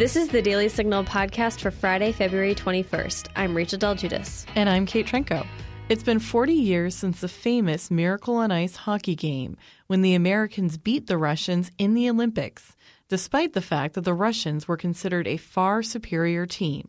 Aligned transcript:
This 0.00 0.16
is 0.16 0.28
the 0.28 0.40
Daily 0.40 0.70
Signal 0.70 1.04
podcast 1.04 1.60
for 1.60 1.70
Friday, 1.70 2.10
February 2.10 2.54
21st. 2.54 3.28
I'm 3.36 3.54
Rachel 3.54 3.78
Del 3.78 3.94
Guidice. 3.96 4.46
And 4.54 4.66
I'm 4.66 4.86
Kate 4.86 5.06
Trinko. 5.06 5.46
It's 5.90 6.02
been 6.02 6.20
40 6.20 6.54
years 6.54 6.94
since 6.94 7.20
the 7.20 7.28
famous 7.28 7.90
Miracle 7.90 8.36
on 8.36 8.50
Ice 8.50 8.76
hockey 8.76 9.14
game 9.14 9.58
when 9.88 10.00
the 10.00 10.14
Americans 10.14 10.78
beat 10.78 11.06
the 11.06 11.18
Russians 11.18 11.70
in 11.76 11.92
the 11.92 12.08
Olympics, 12.08 12.74
despite 13.10 13.52
the 13.52 13.60
fact 13.60 13.92
that 13.92 14.04
the 14.04 14.14
Russians 14.14 14.66
were 14.66 14.78
considered 14.78 15.28
a 15.28 15.36
far 15.36 15.82
superior 15.82 16.46
team. 16.46 16.88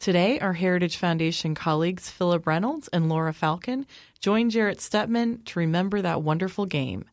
Today, 0.00 0.40
our 0.40 0.54
Heritage 0.54 0.96
Foundation 0.96 1.54
colleagues 1.54 2.10
Philip 2.10 2.48
Reynolds 2.48 2.88
and 2.88 3.08
Laura 3.08 3.32
Falcon 3.32 3.86
join 4.18 4.50
Jarrett 4.50 4.78
Stepman 4.78 5.44
to 5.44 5.60
remember 5.60 6.02
that 6.02 6.22
wonderful 6.22 6.66
game. 6.66 7.04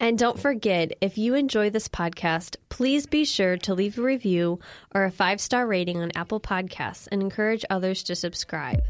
And 0.00 0.18
don't 0.18 0.40
forget, 0.40 0.92
if 1.02 1.18
you 1.18 1.34
enjoy 1.34 1.68
this 1.68 1.86
podcast, 1.86 2.56
please 2.70 3.04
be 3.04 3.26
sure 3.26 3.58
to 3.58 3.74
leave 3.74 3.98
a 3.98 4.02
review 4.02 4.58
or 4.94 5.04
a 5.04 5.10
five 5.10 5.42
star 5.42 5.66
rating 5.66 5.98
on 5.98 6.10
Apple 6.14 6.40
Podcasts 6.40 7.06
and 7.12 7.20
encourage 7.20 7.66
others 7.68 8.02
to 8.04 8.16
subscribe. 8.16 8.82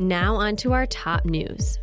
Now, 0.00 0.36
on 0.36 0.56
to 0.56 0.72
our 0.72 0.86
top 0.86 1.26
news. 1.26 1.78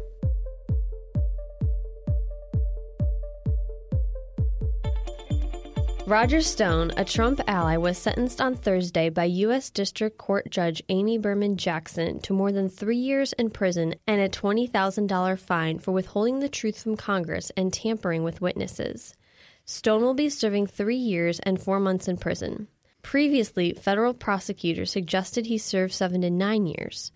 Roger 6.06 6.42
Stone, 6.42 6.92
a 6.98 7.06
Trump 7.06 7.40
ally, 7.48 7.78
was 7.78 7.98
sentenced 7.98 8.42
on 8.42 8.56
Thursday 8.56 9.08
by 9.08 9.24
U.S. 9.24 9.70
District 9.70 10.18
Court 10.18 10.52
Judge 10.52 10.84
Amy 10.90 11.18
Berman 11.18 11.56
Jackson 11.56 12.20
to 12.20 12.34
more 12.34 12.52
than 12.52 12.68
three 12.68 12.98
years 12.98 13.32
in 13.34 13.50
prison 13.50 13.96
and 14.06 14.20
a 14.20 14.28
$20,000 14.28 15.40
fine 15.40 15.80
for 15.80 15.94
withholding 15.94 16.42
the 16.42 16.50
truth 16.50 16.84
from 16.84 16.98
Congress 16.98 17.54
and 17.56 17.72
tampering 17.72 18.22
with 18.22 18.42
witnesses. 18.42 19.16
Stone 19.64 20.02
will 20.02 20.14
be 20.14 20.28
serving 20.28 20.68
three 20.68 20.98
years 20.98 21.40
and 21.40 21.62
four 21.62 21.80
months 21.80 22.10
in 22.10 22.18
prison. 22.18 22.68
Previously, 23.02 23.72
federal 23.72 24.14
prosecutors 24.14 24.92
suggested 24.92 25.46
he 25.46 25.58
serve 25.58 25.94
seven 25.94 26.20
to 26.20 26.30
nine 26.30 26.68
years. 26.68 27.14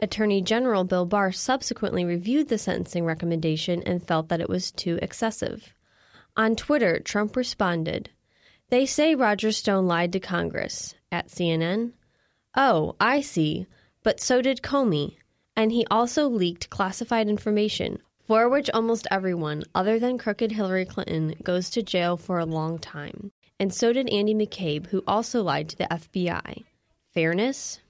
Attorney 0.00 0.40
General 0.40 0.84
Bill 0.84 1.04
Barr 1.04 1.30
subsequently 1.30 2.06
reviewed 2.06 2.48
the 2.48 2.56
sentencing 2.56 3.04
recommendation 3.04 3.82
and 3.82 4.02
felt 4.02 4.30
that 4.30 4.40
it 4.40 4.48
was 4.48 4.72
too 4.72 4.98
excessive. 5.02 5.74
On 6.38 6.56
Twitter, 6.56 7.00
Trump 7.00 7.36
responded, 7.36 8.08
they 8.70 8.86
say 8.86 9.14
Roger 9.14 9.52
Stone 9.52 9.86
lied 9.86 10.12
to 10.12 10.20
Congress. 10.20 10.94
At 11.12 11.28
CNN? 11.28 11.92
Oh, 12.56 12.96
I 13.00 13.20
see. 13.20 13.66
But 14.02 14.20
so 14.20 14.40
did 14.40 14.62
Comey. 14.62 15.16
And 15.56 15.72
he 15.72 15.86
also 15.90 16.28
leaked 16.28 16.70
classified 16.70 17.28
information, 17.28 17.98
for 18.26 18.48
which 18.48 18.70
almost 18.70 19.06
everyone, 19.10 19.64
other 19.74 19.98
than 19.98 20.18
crooked 20.18 20.52
Hillary 20.52 20.84
Clinton, 20.84 21.34
goes 21.42 21.68
to 21.70 21.82
jail 21.82 22.16
for 22.16 22.38
a 22.38 22.46
long 22.46 22.78
time. 22.78 23.32
And 23.58 23.74
so 23.74 23.92
did 23.92 24.08
Andy 24.08 24.34
McCabe, 24.34 24.86
who 24.86 25.02
also 25.06 25.42
lied 25.42 25.68
to 25.68 25.76
the 25.76 25.88
FBI. 25.90 26.64
Fairness? 27.12 27.80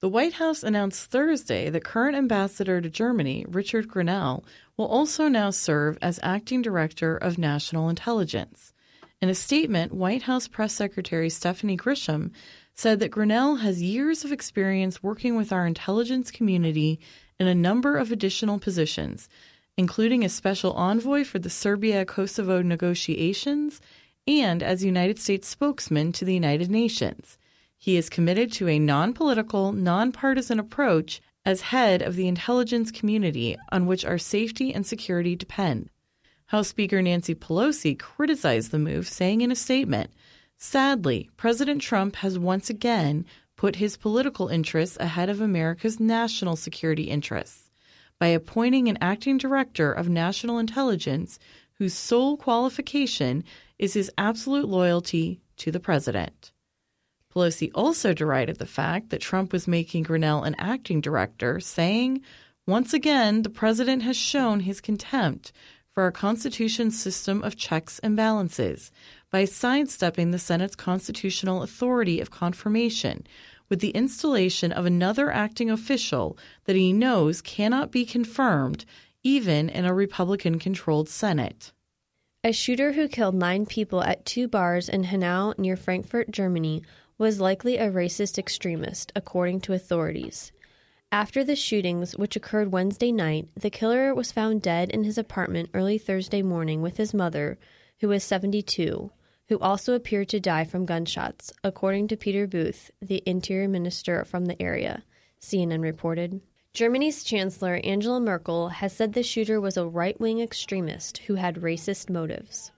The 0.00 0.08
White 0.08 0.34
House 0.34 0.62
announced 0.62 1.10
Thursday 1.10 1.70
that 1.70 1.84
current 1.84 2.16
ambassador 2.16 2.80
to 2.80 2.90
Germany, 2.90 3.44
Richard 3.48 3.88
Grenell, 3.88 4.44
will 4.76 4.86
also 4.86 5.28
now 5.28 5.50
serve 5.50 5.96
as 6.02 6.18
acting 6.22 6.60
director 6.60 7.16
of 7.16 7.38
national 7.38 7.88
intelligence. 7.88 8.72
In 9.22 9.30
a 9.30 9.34
statement, 9.34 9.94
White 9.94 10.22
House 10.22 10.46
Press 10.46 10.74
Secretary 10.74 11.30
Stephanie 11.30 11.76
Grisham 11.76 12.32
said 12.74 13.00
that 13.00 13.10
Grenell 13.10 13.60
has 13.60 13.82
years 13.82 14.24
of 14.24 14.32
experience 14.32 15.02
working 15.02 15.36
with 15.36 15.52
our 15.52 15.66
intelligence 15.66 16.30
community 16.30 17.00
in 17.40 17.46
a 17.46 17.54
number 17.54 17.96
of 17.96 18.12
additional 18.12 18.58
positions, 18.58 19.26
including 19.78 20.22
as 20.22 20.34
special 20.34 20.72
envoy 20.74 21.24
for 21.24 21.38
the 21.38 21.48
Serbia 21.48 22.04
Kosovo 22.04 22.60
negotiations 22.60 23.80
and 24.26 24.62
as 24.62 24.84
United 24.84 25.18
States 25.18 25.48
spokesman 25.48 26.12
to 26.12 26.26
the 26.26 26.34
United 26.34 26.70
Nations. 26.70 27.38
He 27.78 27.96
is 27.96 28.10
committed 28.10 28.52
to 28.52 28.68
a 28.68 28.78
non 28.78 29.14
political, 29.14 29.72
non-partisan 29.72 30.58
approach 30.58 31.22
as 31.46 31.60
head 31.62 32.02
of 32.02 32.16
the 32.16 32.28
intelligence 32.28 32.90
community 32.90 33.56
on 33.72 33.86
which 33.86 34.04
our 34.04 34.18
safety 34.18 34.74
and 34.74 34.86
security 34.86 35.36
depend. 35.36 35.88
House 36.46 36.68
Speaker 36.68 37.02
Nancy 37.02 37.34
Pelosi 37.34 37.98
criticized 37.98 38.70
the 38.70 38.78
move, 38.78 39.08
saying 39.08 39.40
in 39.40 39.50
a 39.50 39.56
statement, 39.56 40.10
Sadly, 40.56 41.28
President 41.36 41.82
Trump 41.82 42.16
has 42.16 42.38
once 42.38 42.70
again 42.70 43.26
put 43.56 43.76
his 43.76 43.96
political 43.96 44.48
interests 44.48 44.96
ahead 45.00 45.28
of 45.28 45.40
America's 45.40 45.98
national 45.98 46.54
security 46.54 47.04
interests 47.04 47.70
by 48.20 48.28
appointing 48.28 48.88
an 48.88 48.96
acting 49.00 49.38
director 49.38 49.92
of 49.92 50.08
national 50.08 50.58
intelligence 50.58 51.38
whose 51.74 51.94
sole 51.94 52.36
qualification 52.36 53.42
is 53.78 53.94
his 53.94 54.10
absolute 54.16 54.68
loyalty 54.68 55.40
to 55.56 55.72
the 55.72 55.80
president. 55.80 56.52
Pelosi 57.34 57.70
also 57.74 58.14
derided 58.14 58.58
the 58.58 58.66
fact 58.66 59.10
that 59.10 59.20
Trump 59.20 59.52
was 59.52 59.68
making 59.68 60.04
Grenell 60.04 60.46
an 60.46 60.54
acting 60.58 61.00
director, 61.00 61.60
saying, 61.60 62.22
Once 62.66 62.94
again, 62.94 63.42
the 63.42 63.50
president 63.50 64.02
has 64.04 64.16
shown 64.16 64.60
his 64.60 64.80
contempt 64.80 65.52
for 65.96 66.02
our 66.02 66.12
Constitution's 66.12 67.00
system 67.00 67.42
of 67.42 67.56
checks 67.56 67.98
and 68.00 68.14
balances 68.14 68.92
by 69.30 69.46
sidestepping 69.46 70.30
the 70.30 70.38
Senate's 70.38 70.76
constitutional 70.76 71.62
authority 71.62 72.20
of 72.20 72.30
confirmation 72.30 73.26
with 73.70 73.80
the 73.80 73.92
installation 73.92 74.72
of 74.72 74.84
another 74.84 75.32
acting 75.32 75.70
official 75.70 76.36
that 76.66 76.76
he 76.76 76.92
knows 76.92 77.40
cannot 77.40 77.90
be 77.90 78.04
confirmed 78.04 78.84
even 79.22 79.70
in 79.70 79.86
a 79.86 79.94
Republican 79.94 80.58
controlled 80.58 81.08
Senate. 81.08 81.72
A 82.44 82.52
shooter 82.52 82.92
who 82.92 83.08
killed 83.08 83.34
nine 83.34 83.64
people 83.64 84.02
at 84.02 84.26
two 84.26 84.48
bars 84.48 84.90
in 84.90 85.04
Hanau 85.04 85.54
near 85.56 85.76
Frankfurt, 85.76 86.30
Germany, 86.30 86.82
was 87.16 87.40
likely 87.40 87.78
a 87.78 87.90
racist 87.90 88.36
extremist, 88.36 89.12
according 89.16 89.62
to 89.62 89.72
authorities. 89.72 90.52
After 91.12 91.44
the 91.44 91.56
shootings, 91.56 92.16
which 92.16 92.36
occurred 92.36 92.72
Wednesday 92.72 93.12
night, 93.12 93.48
the 93.54 93.70
killer 93.70 94.12
was 94.12 94.32
found 94.32 94.60
dead 94.60 94.90
in 94.90 95.04
his 95.04 95.16
apartment 95.16 95.70
early 95.72 95.98
Thursday 95.98 96.42
morning 96.42 96.82
with 96.82 96.96
his 96.96 97.14
mother, 97.14 97.58
who 98.00 98.08
was 98.08 98.24
72, 98.24 99.10
who 99.48 99.58
also 99.60 99.94
appeared 99.94 100.28
to 100.30 100.40
die 100.40 100.64
from 100.64 100.84
gunshots, 100.84 101.52
according 101.62 102.08
to 102.08 102.16
Peter 102.16 102.46
Beuth, 102.46 102.90
the 103.00 103.22
interior 103.24 103.68
minister 103.68 104.24
from 104.24 104.46
the 104.46 104.60
area, 104.60 105.04
CNN 105.40 105.80
reported. 105.80 106.40
Germany's 106.72 107.22
Chancellor 107.24 107.80
Angela 107.84 108.20
Merkel 108.20 108.68
has 108.68 108.92
said 108.92 109.12
the 109.12 109.22
shooter 109.22 109.60
was 109.60 109.76
a 109.76 109.86
right 109.86 110.20
wing 110.20 110.40
extremist 110.40 111.18
who 111.18 111.36
had 111.36 111.56
racist 111.62 112.10
motives. 112.10 112.72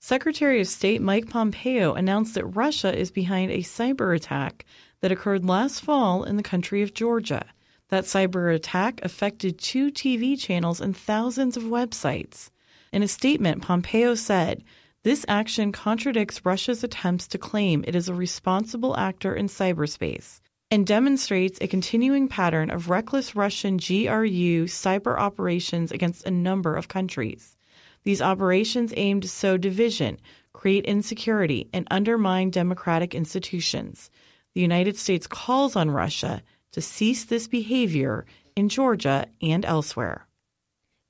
Secretary 0.00 0.60
of 0.60 0.66
State 0.66 1.00
Mike 1.00 1.30
Pompeo 1.30 1.94
announced 1.94 2.34
that 2.34 2.44
Russia 2.44 2.94
is 2.94 3.10
behind 3.10 3.50
a 3.50 3.58
cyber 3.58 4.14
attack 4.14 4.66
that 5.00 5.12
occurred 5.12 5.44
last 5.44 5.80
fall 5.80 6.24
in 6.24 6.36
the 6.36 6.42
country 6.42 6.82
of 6.82 6.92
Georgia. 6.92 7.46
That 7.88 8.04
cyber 8.04 8.54
attack 8.54 9.00
affected 9.02 9.58
two 9.58 9.90
TV 9.90 10.38
channels 10.38 10.80
and 10.80 10.96
thousands 10.96 11.56
of 11.56 11.62
websites. 11.62 12.50
In 12.92 13.02
a 13.02 13.08
statement, 13.08 13.62
Pompeo 13.62 14.14
said, 14.14 14.62
This 15.04 15.24
action 15.26 15.72
contradicts 15.72 16.44
Russia's 16.44 16.84
attempts 16.84 17.26
to 17.28 17.38
claim 17.38 17.84
it 17.86 17.94
is 17.94 18.08
a 18.08 18.14
responsible 18.14 18.96
actor 18.96 19.34
in 19.34 19.46
cyberspace 19.46 20.40
and 20.70 20.86
demonstrates 20.86 21.58
a 21.60 21.66
continuing 21.66 22.28
pattern 22.28 22.70
of 22.70 22.90
reckless 22.90 23.34
Russian 23.34 23.78
GRU 23.78 24.66
cyber 24.66 25.18
operations 25.18 25.90
against 25.90 26.26
a 26.26 26.30
number 26.30 26.76
of 26.76 26.88
countries. 26.88 27.56
These 28.04 28.20
operations 28.20 28.92
aim 28.96 29.22
to 29.22 29.28
sow 29.28 29.56
division, 29.56 30.18
create 30.52 30.84
insecurity, 30.84 31.68
and 31.72 31.86
undermine 31.90 32.50
democratic 32.50 33.14
institutions. 33.14 34.10
The 34.54 34.60
United 34.60 34.96
States 34.98 35.26
calls 35.26 35.74
on 35.74 35.90
Russia 35.90 36.42
to 36.72 36.80
cease 36.80 37.24
this 37.24 37.48
behavior 37.48 38.26
in 38.56 38.68
Georgia 38.68 39.26
and 39.40 39.64
elsewhere. 39.64 40.26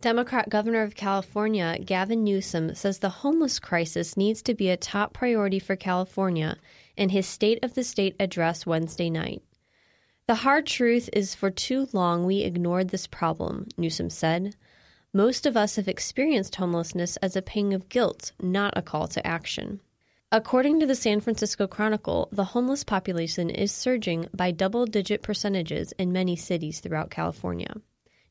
Democrat 0.00 0.48
Governor 0.48 0.82
of 0.82 0.94
California 0.94 1.76
Gavin 1.84 2.22
Newsom 2.22 2.74
says 2.76 2.98
the 2.98 3.08
homeless 3.08 3.58
crisis 3.58 4.16
needs 4.16 4.42
to 4.42 4.54
be 4.54 4.70
a 4.70 4.76
top 4.76 5.12
priority 5.12 5.58
for 5.58 5.74
California 5.74 6.56
in 6.96 7.08
his 7.08 7.26
State 7.26 7.58
of 7.64 7.74
the 7.74 7.82
State 7.82 8.14
address 8.20 8.64
Wednesday 8.64 9.10
night. 9.10 9.42
The 10.28 10.36
hard 10.36 10.66
truth 10.66 11.08
is, 11.12 11.34
for 11.34 11.50
too 11.50 11.88
long 11.92 12.26
we 12.26 12.42
ignored 12.42 12.90
this 12.90 13.06
problem, 13.06 13.66
Newsom 13.76 14.10
said. 14.10 14.54
Most 15.12 15.46
of 15.46 15.56
us 15.56 15.76
have 15.76 15.88
experienced 15.88 16.54
homelessness 16.54 17.16
as 17.16 17.34
a 17.34 17.42
pang 17.42 17.72
of 17.72 17.88
guilt, 17.88 18.32
not 18.40 18.76
a 18.76 18.82
call 18.82 19.08
to 19.08 19.26
action. 19.26 19.80
According 20.30 20.80
to 20.80 20.86
the 20.86 20.94
San 20.94 21.20
Francisco 21.20 21.66
Chronicle, 21.66 22.28
the 22.32 22.44
homeless 22.44 22.84
population 22.84 23.48
is 23.48 23.72
surging 23.72 24.28
by 24.34 24.50
double 24.50 24.84
digit 24.84 25.22
percentages 25.22 25.92
in 25.92 26.12
many 26.12 26.36
cities 26.36 26.80
throughout 26.80 27.08
California. 27.08 27.74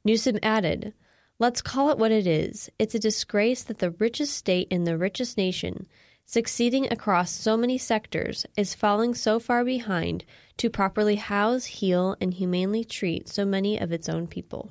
Newsom 0.05 0.37
added, 0.43 0.93
Let's 1.39 1.63
call 1.63 1.89
it 1.89 1.97
what 1.97 2.11
it 2.11 2.27
is. 2.27 2.69
It's 2.77 2.93
a 2.93 2.99
disgrace 2.99 3.63
that 3.63 3.79
the 3.79 3.91
richest 3.91 4.35
state 4.35 4.67
in 4.69 4.83
the 4.83 4.95
richest 4.95 5.39
nation, 5.39 5.87
succeeding 6.23 6.91
across 6.91 7.31
so 7.31 7.57
many 7.57 7.79
sectors, 7.79 8.45
is 8.55 8.75
falling 8.75 9.15
so 9.15 9.39
far 9.39 9.65
behind 9.65 10.23
to 10.57 10.69
properly 10.69 11.15
house, 11.15 11.65
heal, 11.65 12.15
and 12.21 12.31
humanely 12.31 12.83
treat 12.83 13.27
so 13.27 13.43
many 13.43 13.79
of 13.79 13.91
its 13.91 14.07
own 14.07 14.27
people. 14.27 14.69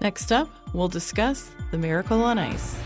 Next 0.00 0.32
up, 0.32 0.50
we'll 0.74 0.88
discuss 0.88 1.52
the 1.70 1.78
Miracle 1.78 2.20
on 2.24 2.36
Ice. 2.36 2.76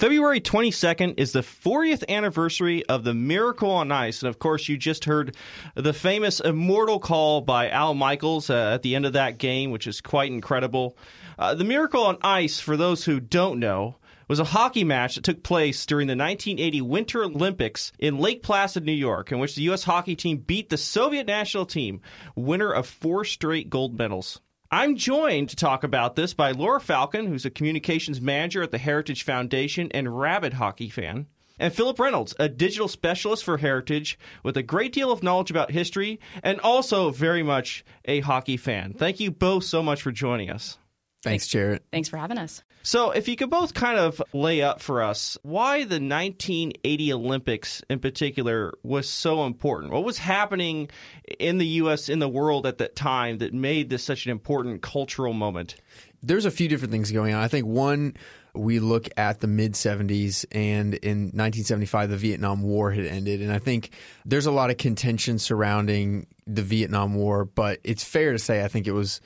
February 0.00 0.40
22nd 0.40 1.20
is 1.20 1.32
the 1.32 1.42
40th 1.42 2.08
anniversary 2.08 2.82
of 2.86 3.04
the 3.04 3.12
Miracle 3.12 3.70
on 3.70 3.92
Ice. 3.92 4.22
And 4.22 4.30
of 4.30 4.38
course, 4.38 4.66
you 4.66 4.78
just 4.78 5.04
heard 5.04 5.36
the 5.74 5.92
famous 5.92 6.40
immortal 6.40 6.98
call 6.98 7.42
by 7.42 7.68
Al 7.68 7.92
Michaels 7.92 8.48
uh, 8.48 8.72
at 8.72 8.80
the 8.80 8.94
end 8.94 9.04
of 9.04 9.12
that 9.12 9.36
game, 9.36 9.70
which 9.70 9.86
is 9.86 10.00
quite 10.00 10.32
incredible. 10.32 10.96
Uh, 11.38 11.54
the 11.54 11.64
Miracle 11.64 12.02
on 12.02 12.16
Ice, 12.22 12.58
for 12.60 12.78
those 12.78 13.04
who 13.04 13.20
don't 13.20 13.60
know, 13.60 13.96
was 14.26 14.40
a 14.40 14.44
hockey 14.44 14.84
match 14.84 15.16
that 15.16 15.24
took 15.24 15.42
place 15.42 15.84
during 15.84 16.06
the 16.06 16.12
1980 16.12 16.80
Winter 16.80 17.24
Olympics 17.24 17.92
in 17.98 18.16
Lake 18.16 18.42
Placid, 18.42 18.86
New 18.86 18.92
York, 18.92 19.30
in 19.32 19.38
which 19.38 19.54
the 19.54 19.64
U.S. 19.64 19.84
hockey 19.84 20.16
team 20.16 20.38
beat 20.38 20.70
the 20.70 20.78
Soviet 20.78 21.26
national 21.26 21.66
team, 21.66 22.00
winner 22.34 22.72
of 22.72 22.86
four 22.86 23.26
straight 23.26 23.68
gold 23.68 23.98
medals. 23.98 24.40
I'm 24.72 24.94
joined 24.94 25.48
to 25.48 25.56
talk 25.56 25.82
about 25.82 26.14
this 26.14 26.32
by 26.32 26.52
Laura 26.52 26.80
Falcon, 26.80 27.26
who's 27.26 27.44
a 27.44 27.50
communications 27.50 28.20
manager 28.20 28.62
at 28.62 28.70
the 28.70 28.78
Heritage 28.78 29.24
Foundation 29.24 29.90
and 29.90 30.20
rabid 30.20 30.52
hockey 30.52 30.88
fan, 30.88 31.26
and 31.58 31.74
Philip 31.74 31.98
Reynolds, 31.98 32.36
a 32.38 32.48
digital 32.48 32.86
specialist 32.86 33.42
for 33.42 33.58
Heritage 33.58 34.16
with 34.44 34.56
a 34.56 34.62
great 34.62 34.92
deal 34.92 35.10
of 35.10 35.24
knowledge 35.24 35.50
about 35.50 35.72
history 35.72 36.20
and 36.44 36.60
also 36.60 37.10
very 37.10 37.42
much 37.42 37.84
a 38.04 38.20
hockey 38.20 38.56
fan. 38.56 38.92
Thank 38.92 39.18
you 39.18 39.32
both 39.32 39.64
so 39.64 39.82
much 39.82 40.02
for 40.02 40.12
joining 40.12 40.50
us. 40.50 40.78
Thanks, 41.22 41.46
Jarrett. 41.46 41.84
Thanks 41.92 42.08
for 42.08 42.16
having 42.16 42.38
us. 42.38 42.62
So, 42.82 43.10
if 43.10 43.28
you 43.28 43.36
could 43.36 43.50
both 43.50 43.74
kind 43.74 43.98
of 43.98 44.22
lay 44.32 44.62
up 44.62 44.80
for 44.80 45.02
us 45.02 45.36
why 45.42 45.80
the 45.80 46.00
1980 46.00 47.12
Olympics 47.12 47.82
in 47.90 47.98
particular 47.98 48.72
was 48.82 49.08
so 49.08 49.44
important. 49.44 49.92
What 49.92 50.04
was 50.04 50.16
happening 50.16 50.88
in 51.38 51.58
the 51.58 51.66
U.S., 51.66 52.08
in 52.08 52.20
the 52.20 52.28
world 52.28 52.66
at 52.66 52.78
that 52.78 52.96
time 52.96 53.38
that 53.38 53.52
made 53.52 53.90
this 53.90 54.02
such 54.02 54.24
an 54.24 54.32
important 54.32 54.80
cultural 54.80 55.34
moment? 55.34 55.76
There's 56.22 56.46
a 56.46 56.50
few 56.50 56.68
different 56.68 56.92
things 56.92 57.12
going 57.12 57.34
on. 57.34 57.42
I 57.42 57.48
think 57.48 57.66
one, 57.66 58.16
we 58.54 58.78
look 58.78 59.08
at 59.18 59.40
the 59.40 59.46
mid 59.46 59.74
70s, 59.74 60.46
and 60.50 60.94
in 60.94 61.18
1975, 61.24 62.08
the 62.08 62.16
Vietnam 62.16 62.62
War 62.62 62.92
had 62.92 63.04
ended. 63.04 63.42
And 63.42 63.52
I 63.52 63.58
think 63.58 63.90
there's 64.24 64.46
a 64.46 64.50
lot 64.50 64.70
of 64.70 64.78
contention 64.78 65.38
surrounding 65.38 66.26
the 66.46 66.62
Vietnam 66.62 67.14
War, 67.14 67.44
but 67.44 67.78
it's 67.84 68.04
fair 68.04 68.32
to 68.32 68.38
say 68.38 68.64
I 68.64 68.68
think 68.68 68.86
it 68.86 68.92
was 68.92 69.20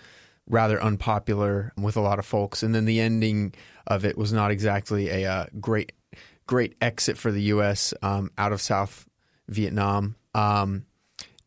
rather 0.48 0.82
unpopular 0.82 1.72
with 1.76 1.96
a 1.96 2.00
lot 2.00 2.18
of 2.18 2.26
folks. 2.26 2.62
And 2.62 2.74
then 2.74 2.84
the 2.84 3.00
ending 3.00 3.54
of 3.86 4.04
it 4.04 4.16
was 4.16 4.32
not 4.32 4.50
exactly 4.50 5.08
a 5.08 5.30
uh, 5.30 5.46
great 5.60 5.92
great 6.46 6.76
exit 6.80 7.16
for 7.16 7.32
the 7.32 7.42
U.S. 7.42 7.94
Um, 8.02 8.30
out 8.36 8.52
of 8.52 8.60
South 8.60 9.08
Vietnam. 9.48 10.16
Um, 10.34 10.84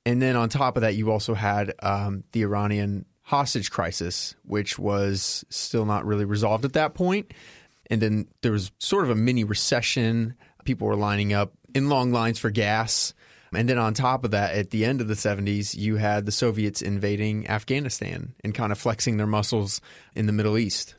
and 0.05 0.21
then 0.21 0.35
on 0.35 0.49
top 0.49 0.77
of 0.77 0.81
that, 0.81 0.95
you 0.95 1.11
also 1.11 1.33
had 1.33 1.73
um, 1.83 2.23
the 2.31 2.41
Iranian 2.43 3.05
hostage 3.21 3.69
crisis, 3.71 4.35
which 4.43 4.79
was 4.79 5.43
still 5.49 5.85
not 5.85 6.05
really 6.05 6.25
resolved 6.25 6.63
at 6.65 6.73
that 6.73 6.93
point. 6.93 7.33
And 7.89 8.01
then 8.01 8.27
there 8.41 8.51
was 8.51 8.71
sort 8.79 9.03
of 9.03 9.09
a 9.09 9.15
mini 9.15 9.43
recession. 9.43 10.35
People 10.65 10.87
were 10.87 10.95
lining 10.95 11.33
up 11.33 11.53
in 11.75 11.89
long 11.89 12.11
lines 12.11 12.39
for 12.39 12.49
gas. 12.49 13.13
And 13.53 13.67
then 13.69 13.77
on 13.77 13.93
top 13.93 14.25
of 14.25 14.31
that, 14.31 14.55
at 14.55 14.71
the 14.71 14.85
end 14.85 15.01
of 15.01 15.07
the 15.07 15.13
70s, 15.13 15.75
you 15.75 15.95
had 15.95 16.25
the 16.25 16.31
Soviets 16.31 16.81
invading 16.81 17.49
Afghanistan 17.49 18.33
and 18.43 18.53
kind 18.53 18.71
of 18.71 18.77
flexing 18.77 19.17
their 19.17 19.27
muscles 19.27 19.81
in 20.15 20.25
the 20.25 20.33
Middle 20.33 20.57
East. 20.57 20.95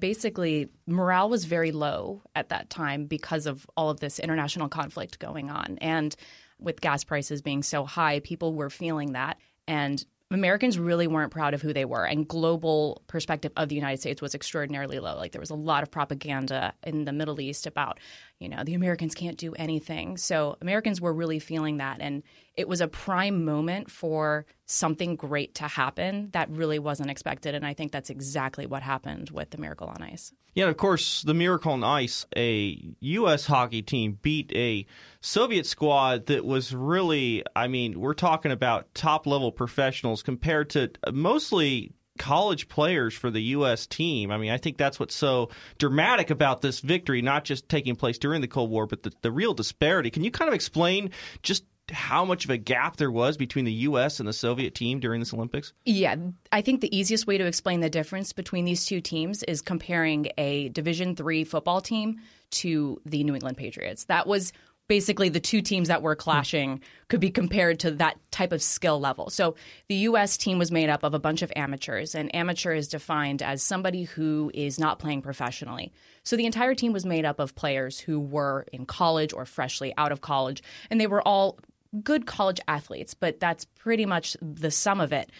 Basically, 0.00 0.68
morale 0.86 1.28
was 1.28 1.44
very 1.44 1.70
low 1.70 2.22
at 2.34 2.48
that 2.48 2.70
time 2.70 3.06
because 3.06 3.46
of 3.46 3.66
all 3.76 3.90
of 3.90 4.00
this 4.00 4.18
international 4.18 4.68
conflict 4.68 5.18
going 5.18 5.50
on. 5.50 5.78
And 5.80 6.14
with 6.58 6.80
gas 6.80 7.04
prices 7.04 7.40
being 7.40 7.62
so 7.62 7.84
high, 7.84 8.20
people 8.20 8.54
were 8.54 8.70
feeling 8.70 9.12
that. 9.12 9.38
And 9.68 10.04
Americans 10.32 10.78
really 10.78 11.06
weren't 11.06 11.30
proud 11.30 11.54
of 11.54 11.62
who 11.62 11.72
they 11.72 11.84
were, 11.84 12.04
and 12.04 12.26
global 12.26 13.02
perspective 13.06 13.52
of 13.56 13.68
the 13.68 13.74
United 13.74 14.00
States 14.00 14.22
was 14.22 14.34
extraordinarily 14.34 14.98
low. 14.98 15.16
Like 15.16 15.32
there 15.32 15.40
was 15.40 15.50
a 15.50 15.54
lot 15.54 15.82
of 15.82 15.90
propaganda 15.90 16.72
in 16.82 17.04
the 17.04 17.12
Middle 17.12 17.40
East 17.40 17.66
about, 17.66 18.00
you 18.42 18.48
know, 18.48 18.64
the 18.64 18.74
Americans 18.74 19.14
can't 19.14 19.38
do 19.38 19.54
anything. 19.54 20.16
So 20.16 20.56
Americans 20.60 21.00
were 21.00 21.12
really 21.12 21.38
feeling 21.38 21.76
that, 21.78 21.98
and 22.00 22.22
it 22.56 22.68
was 22.68 22.80
a 22.80 22.88
prime 22.88 23.44
moment 23.44 23.90
for 23.90 24.44
something 24.66 25.16
great 25.16 25.54
to 25.56 25.64
happen 25.64 26.30
that 26.32 26.50
really 26.50 26.78
wasn't 26.78 27.10
expected. 27.10 27.54
And 27.54 27.64
I 27.64 27.74
think 27.74 27.92
that's 27.92 28.10
exactly 28.10 28.66
what 28.66 28.82
happened 28.82 29.30
with 29.30 29.50
the 29.50 29.58
Miracle 29.58 29.88
on 29.88 30.02
Ice. 30.02 30.32
Yeah, 30.54 30.66
of 30.66 30.76
course, 30.76 31.22
the 31.22 31.32
Miracle 31.32 31.72
on 31.72 31.82
Ice, 31.82 32.26
a 32.36 32.94
U.S. 33.00 33.46
hockey 33.46 33.80
team 33.80 34.18
beat 34.20 34.52
a 34.54 34.84
Soviet 35.22 35.64
squad 35.64 36.26
that 36.26 36.44
was 36.44 36.74
really, 36.74 37.42
I 37.56 37.68
mean, 37.68 37.98
we're 37.98 38.12
talking 38.12 38.52
about 38.52 38.94
top 38.94 39.26
level 39.26 39.50
professionals 39.50 40.22
compared 40.22 40.68
to 40.70 40.90
mostly 41.10 41.94
college 42.22 42.68
players 42.68 43.14
for 43.14 43.32
the 43.32 43.42
U.S. 43.42 43.84
team. 43.88 44.30
I 44.30 44.36
mean, 44.36 44.52
I 44.52 44.56
think 44.56 44.76
that's 44.76 45.00
what's 45.00 45.14
so 45.14 45.50
dramatic 45.78 46.30
about 46.30 46.62
this 46.62 46.78
victory, 46.78 47.20
not 47.20 47.44
just 47.44 47.68
taking 47.68 47.96
place 47.96 48.16
during 48.16 48.40
the 48.40 48.46
Cold 48.46 48.70
War, 48.70 48.86
but 48.86 49.02
the, 49.02 49.12
the 49.22 49.32
real 49.32 49.54
disparity. 49.54 50.08
Can 50.08 50.22
you 50.22 50.30
kind 50.30 50.48
of 50.48 50.54
explain 50.54 51.10
just 51.42 51.64
how 51.90 52.24
much 52.24 52.44
of 52.44 52.50
a 52.50 52.56
gap 52.56 52.96
there 52.96 53.10
was 53.10 53.36
between 53.36 53.64
the 53.64 53.72
U.S. 53.72 54.20
and 54.20 54.28
the 54.28 54.32
Soviet 54.32 54.72
team 54.72 55.00
during 55.00 55.18
this 55.18 55.34
Olympics? 55.34 55.72
Yeah, 55.84 56.14
I 56.52 56.62
think 56.62 56.80
the 56.80 56.96
easiest 56.96 57.26
way 57.26 57.38
to 57.38 57.44
explain 57.44 57.80
the 57.80 57.90
difference 57.90 58.32
between 58.32 58.66
these 58.66 58.86
two 58.86 59.00
teams 59.00 59.42
is 59.42 59.60
comparing 59.60 60.28
a 60.38 60.68
Division 60.68 61.16
three 61.16 61.42
football 61.42 61.80
team 61.80 62.20
to 62.52 63.00
the 63.04 63.24
New 63.24 63.34
England 63.34 63.56
Patriots. 63.56 64.04
That 64.04 64.28
was 64.28 64.52
basically 64.88 65.28
the 65.28 65.40
two 65.40 65.62
teams 65.62 65.88
that 65.88 66.02
were 66.02 66.16
clashing 66.16 66.80
could 67.08 67.20
be 67.20 67.30
compared 67.30 67.80
to 67.80 67.90
that 67.92 68.16
type 68.30 68.52
of 68.52 68.62
skill 68.62 69.00
level. 69.00 69.30
So 69.30 69.54
the 69.88 69.94
US 69.96 70.36
team 70.36 70.58
was 70.58 70.70
made 70.70 70.88
up 70.88 71.02
of 71.02 71.14
a 71.14 71.18
bunch 71.18 71.42
of 71.42 71.52
amateurs 71.56 72.14
and 72.14 72.34
amateur 72.34 72.74
is 72.74 72.88
defined 72.88 73.42
as 73.42 73.62
somebody 73.62 74.04
who 74.04 74.50
is 74.52 74.78
not 74.78 74.98
playing 74.98 75.22
professionally. 75.22 75.92
So 76.24 76.36
the 76.36 76.46
entire 76.46 76.74
team 76.74 76.92
was 76.92 77.06
made 77.06 77.24
up 77.24 77.38
of 77.38 77.54
players 77.54 77.98
who 77.98 78.20
were 78.20 78.66
in 78.72 78.86
college 78.86 79.32
or 79.32 79.46
freshly 79.46 79.94
out 79.96 80.12
of 80.12 80.20
college 80.20 80.62
and 80.90 81.00
they 81.00 81.06
were 81.06 81.26
all 81.26 81.58
good 82.02 82.26
college 82.26 82.60
athletes, 82.68 83.14
but 83.14 83.40
that's 83.40 83.64
pretty 83.64 84.06
much 84.06 84.36
the 84.40 84.70
sum 84.70 85.00
of 85.00 85.12
it. 85.12 85.30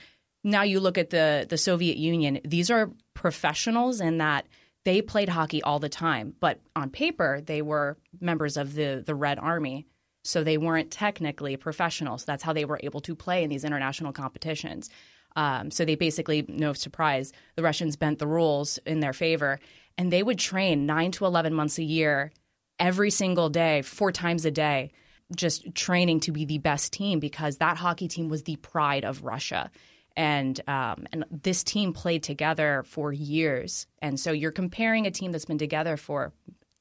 Now 0.44 0.62
you 0.62 0.80
look 0.80 0.98
at 0.98 1.10
the 1.10 1.46
the 1.48 1.56
Soviet 1.56 1.96
Union; 1.96 2.40
these 2.44 2.70
are 2.70 2.90
professionals 3.14 4.00
in 4.00 4.18
that 4.18 4.46
they 4.84 5.02
played 5.02 5.28
hockey 5.28 5.62
all 5.62 5.78
the 5.78 5.88
time, 5.88 6.34
but 6.40 6.60
on 6.74 6.90
paper 6.90 7.40
they 7.40 7.62
were 7.62 7.96
members 8.20 8.56
of 8.56 8.74
the 8.74 9.02
the 9.04 9.14
Red 9.14 9.38
Army, 9.38 9.86
so 10.24 10.42
they 10.42 10.58
weren't 10.58 10.90
technically 10.90 11.56
professionals. 11.56 12.24
That's 12.24 12.42
how 12.42 12.52
they 12.52 12.64
were 12.64 12.80
able 12.82 13.00
to 13.02 13.14
play 13.14 13.42
in 13.42 13.50
these 13.50 13.64
international 13.64 14.12
competitions. 14.12 14.90
Um, 15.34 15.70
so 15.70 15.84
they 15.84 15.94
basically, 15.94 16.44
no 16.46 16.74
surprise, 16.74 17.32
the 17.56 17.62
Russians 17.62 17.96
bent 17.96 18.18
the 18.18 18.26
rules 18.26 18.78
in 18.84 19.00
their 19.00 19.14
favor, 19.14 19.60
and 19.96 20.12
they 20.12 20.22
would 20.22 20.38
train 20.38 20.84
nine 20.84 21.10
to 21.12 21.24
eleven 21.24 21.54
months 21.54 21.78
a 21.78 21.84
year, 21.84 22.32
every 22.78 23.10
single 23.10 23.48
day, 23.48 23.82
four 23.82 24.12
times 24.12 24.44
a 24.44 24.50
day 24.50 24.92
just 25.34 25.74
training 25.74 26.20
to 26.20 26.32
be 26.32 26.44
the 26.44 26.58
best 26.58 26.92
team 26.92 27.20
because 27.20 27.58
that 27.58 27.76
hockey 27.76 28.08
team 28.08 28.28
was 28.28 28.42
the 28.42 28.56
pride 28.56 29.04
of 29.04 29.24
Russia. 29.24 29.70
And 30.16 30.60
um, 30.68 31.06
and 31.12 31.24
this 31.30 31.64
team 31.64 31.92
played 31.92 32.22
together 32.22 32.84
for 32.86 33.12
years, 33.12 33.86
and 34.00 34.20
so 34.20 34.32
you're 34.32 34.52
comparing 34.52 35.06
a 35.06 35.10
team 35.10 35.32
that's 35.32 35.46
been 35.46 35.58
together 35.58 35.96
for 35.96 36.32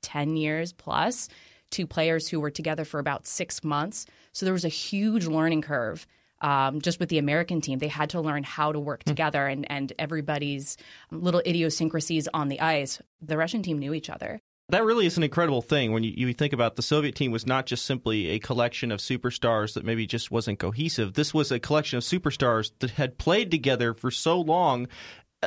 ten 0.02 0.36
years 0.36 0.74
plus 0.74 1.30
to 1.72 1.88
players 1.88 2.28
who 2.28 2.40
were 2.40 2.52
together 2.52 2.84
for 2.84 3.00
about 3.00 3.26
six 3.26 3.64
months. 3.64 4.06
So 4.34 4.46
there 4.46 4.54
was 4.54 4.66
a 4.66 4.70
huge 4.70 5.26
learning 5.26 5.62
curve 5.62 6.06
um, 6.42 6.82
just 6.82 7.00
with 7.00 7.10
the 7.10 7.18
American 7.18 7.62
team. 7.62 7.80
They 7.80 7.88
had 7.88 8.10
to 8.12 8.22
learn 8.22 8.44
how 8.44 8.72
to 8.72 8.80
work 8.80 9.04
hmm. 9.04 9.10
together 9.10 9.48
and, 9.48 9.70
and 9.72 9.94
everybody's 9.98 10.78
little 11.12 11.42
idiosyncrasies 11.46 12.28
on 12.34 12.50
the 12.50 12.60
ice. 12.60 13.02
The 13.22 13.38
Russian 13.38 13.64
team 13.64 13.80
knew 13.80 13.94
each 13.94 14.10
other 14.10 14.42
that 14.72 14.84
really 14.84 15.06
is 15.06 15.18
an 15.18 15.24
incredible 15.24 15.62
thing 15.62 15.92
when 15.92 16.04
you, 16.04 16.14
you 16.16 16.34
think 16.34 16.54
about 16.54 16.76
the 16.76 16.82
Soviet 16.82 17.16
team 17.16 17.32
was 17.32 17.46
not 17.46 17.66
just 17.66 17.86
simply 17.86 18.30
a 18.30 18.40
collection 18.40 18.92
of 18.92 19.00
superstars 19.00 19.74
that 19.74 19.86
maybe 19.86 20.08
just 20.08 20.32
wasn't 20.32 20.60
cohesive. 20.60 21.14
This 21.14 21.34
was 21.34 21.52
a 21.52 21.60
collection 21.60 21.98
of 21.98 22.04
superstars 22.04 22.72
that 22.80 22.92
had 22.92 23.18
played 23.18 23.52
together 23.52 23.94
for 23.94 24.12
so 24.12 24.40
long 24.40 24.88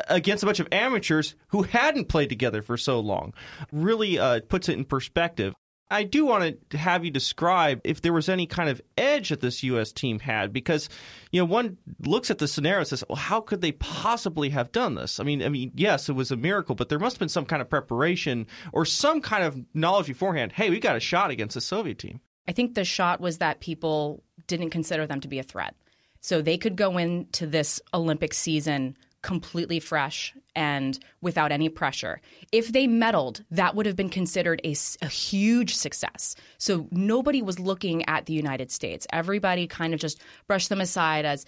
against 0.08 0.42
a 0.42 0.46
bunch 0.46 0.60
of 0.60 0.68
amateurs 0.72 1.34
who 1.48 1.62
hadn't 1.62 2.08
played 2.08 2.28
together 2.28 2.62
for 2.62 2.76
so 2.76 3.00
long. 3.00 3.32
Really 3.72 4.18
uh, 4.18 4.40
puts 4.48 4.68
it 4.68 4.78
in 4.78 4.84
perspective. 4.84 5.54
I 5.90 6.02
do 6.04 6.24
want 6.24 6.70
to 6.70 6.78
have 6.78 7.04
you 7.04 7.10
describe 7.10 7.80
if 7.84 8.00
there 8.00 8.12
was 8.12 8.28
any 8.28 8.46
kind 8.46 8.68
of 8.68 8.80
edge 8.96 9.28
that 9.28 9.40
this 9.40 9.62
U.S. 9.64 9.92
team 9.92 10.18
had, 10.18 10.52
because 10.52 10.88
you 11.30 11.40
know 11.40 11.44
one 11.44 11.76
looks 12.00 12.30
at 12.30 12.38
the 12.38 12.48
scenario 12.48 12.80
and 12.80 12.88
says, 12.88 13.04
"Well, 13.08 13.16
how 13.16 13.40
could 13.40 13.60
they 13.60 13.72
possibly 13.72 14.48
have 14.50 14.72
done 14.72 14.94
this?" 14.94 15.20
I 15.20 15.24
mean, 15.24 15.42
I 15.42 15.48
mean, 15.48 15.72
yes, 15.74 16.08
it 16.08 16.14
was 16.14 16.30
a 16.30 16.36
miracle, 16.36 16.74
but 16.74 16.88
there 16.88 16.98
must 16.98 17.16
have 17.16 17.20
been 17.20 17.28
some 17.28 17.44
kind 17.44 17.60
of 17.60 17.68
preparation 17.68 18.46
or 18.72 18.84
some 18.84 19.20
kind 19.20 19.44
of 19.44 19.60
knowledge 19.74 20.06
beforehand. 20.06 20.52
Hey, 20.52 20.70
we 20.70 20.80
got 20.80 20.96
a 20.96 21.00
shot 21.00 21.30
against 21.30 21.54
the 21.54 21.60
Soviet 21.60 21.98
team. 21.98 22.20
I 22.48 22.52
think 22.52 22.74
the 22.74 22.84
shot 22.84 23.20
was 23.20 23.38
that 23.38 23.60
people 23.60 24.22
didn't 24.46 24.70
consider 24.70 25.06
them 25.06 25.20
to 25.20 25.28
be 25.28 25.38
a 25.38 25.44
threat, 25.44 25.74
so 26.20 26.40
they 26.40 26.56
could 26.56 26.76
go 26.76 26.96
into 26.96 27.46
this 27.46 27.80
Olympic 27.92 28.32
season 28.32 28.96
completely 29.24 29.80
fresh 29.80 30.34
and 30.54 30.98
without 31.22 31.50
any 31.50 31.70
pressure. 31.70 32.20
If 32.52 32.72
they 32.72 32.86
medaled, 32.86 33.42
that 33.50 33.74
would 33.74 33.86
have 33.86 33.96
been 33.96 34.10
considered 34.10 34.60
a, 34.62 34.76
a, 35.00 35.08
huge 35.08 35.74
success. 35.74 36.36
So 36.58 36.86
nobody 36.90 37.40
was 37.40 37.58
looking 37.58 38.06
at 38.06 38.26
the 38.26 38.34
United 38.34 38.70
States. 38.70 39.06
Everybody 39.10 39.66
kind 39.66 39.94
of 39.94 39.98
just 39.98 40.20
brushed 40.46 40.68
them 40.68 40.80
aside 40.80 41.24
as 41.24 41.46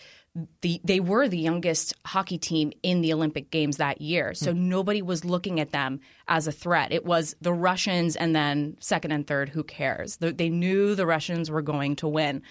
the 0.62 0.80
they 0.84 1.00
were 1.00 1.28
the 1.28 1.38
youngest 1.38 1.94
hockey 2.04 2.38
team 2.38 2.72
in 2.82 3.02
the 3.02 3.12
Olympic 3.12 3.50
Games 3.50 3.76
that 3.76 4.00
year. 4.00 4.32
So 4.32 4.52
mm. 4.52 4.56
nobody 4.56 5.02
was 5.02 5.24
looking 5.24 5.60
at 5.60 5.70
them 5.70 6.00
as 6.28 6.46
a 6.46 6.52
threat. 6.52 6.92
It 6.92 7.04
was 7.04 7.36
the 7.42 7.52
Russians 7.52 8.16
and 8.16 8.34
then 8.34 8.76
second 8.80 9.12
and 9.12 9.26
third, 9.26 9.50
who 9.50 9.62
cares? 9.62 10.16
They 10.16 10.48
knew 10.48 10.94
the 10.94 11.06
Russians 11.06 11.50
were 11.50 11.62
going 11.62 11.96
to 11.96 12.08
win. 12.08 12.42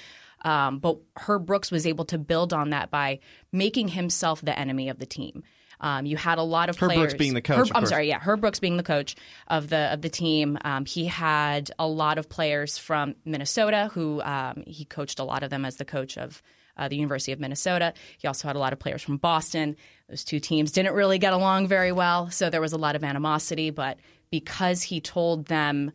Um, 0.46 0.80
but 0.80 1.00
Herb 1.18 1.46
Brooks 1.46 1.72
was 1.72 1.86
able 1.86 2.06
to 2.06 2.18
build 2.18 2.54
on 2.54 2.70
that 2.70 2.92
by 2.92 3.20
making 3.52 3.90
himself 3.90 4.42
the 4.42 4.58
enemy 4.58 4.90
of 4.90 5.00
the 5.00 5.06
team. 5.06 5.44
Um, 5.82 6.06
you 6.06 6.16
had 6.16 6.38
a 6.38 6.44
lot 6.44 6.70
of 6.70 6.78
Herb 6.78 6.92
players. 6.92 7.02
Brooks 7.02 7.14
being 7.16 7.34
the 7.34 7.42
coach. 7.42 7.70
Herb, 7.70 7.72
I'm 7.76 7.86
sorry, 7.86 8.08
yeah, 8.08 8.20
Herb 8.20 8.42
Brooks 8.42 8.60
being 8.60 8.78
the 8.78 8.84
coach 8.84 9.16
of 9.48 9.70
the 9.70 9.92
of 9.92 10.02
the 10.02 10.10
team. 10.10 10.58
Um, 10.64 10.86
he 10.86 11.06
had 11.06 11.72
a 11.78 11.88
lot 11.88 12.18
of 12.18 12.30
players 12.30 12.78
from 12.78 13.16
Minnesota 13.26 13.90
who 13.94 14.22
um, 14.22 14.64
he 14.68 14.86
coached 14.86 15.20
a 15.20 15.24
lot 15.24 15.44
of 15.44 15.50
them 15.50 15.66
as 15.66 15.76
the 15.76 15.86
coach 15.86 16.18
of 16.18 16.42
uh, 16.78 16.88
the 16.88 16.96
University 16.96 17.32
of 17.32 17.40
Minnesota. 17.40 17.94
He 18.18 18.28
also 18.28 18.48
had 18.48 18.56
a 18.56 18.60
lot 18.60 18.72
of 18.72 18.80
players 18.80 19.02
from 19.02 19.18
Boston. 19.18 19.76
Those 20.10 20.24
two 20.24 20.40
teams 20.40 20.72
didn't 20.72 20.94
really 20.94 21.18
get 21.18 21.34
along 21.34 21.68
very 21.68 21.92
well, 21.92 22.30
so 22.30 22.50
there 22.50 22.62
was 22.62 22.74
a 22.74 22.78
lot 22.78 22.96
of 22.96 23.04
animosity. 23.04 23.70
But 23.72 23.98
because 24.30 24.84
he 24.84 25.02
told 25.02 25.48
them 25.48 25.92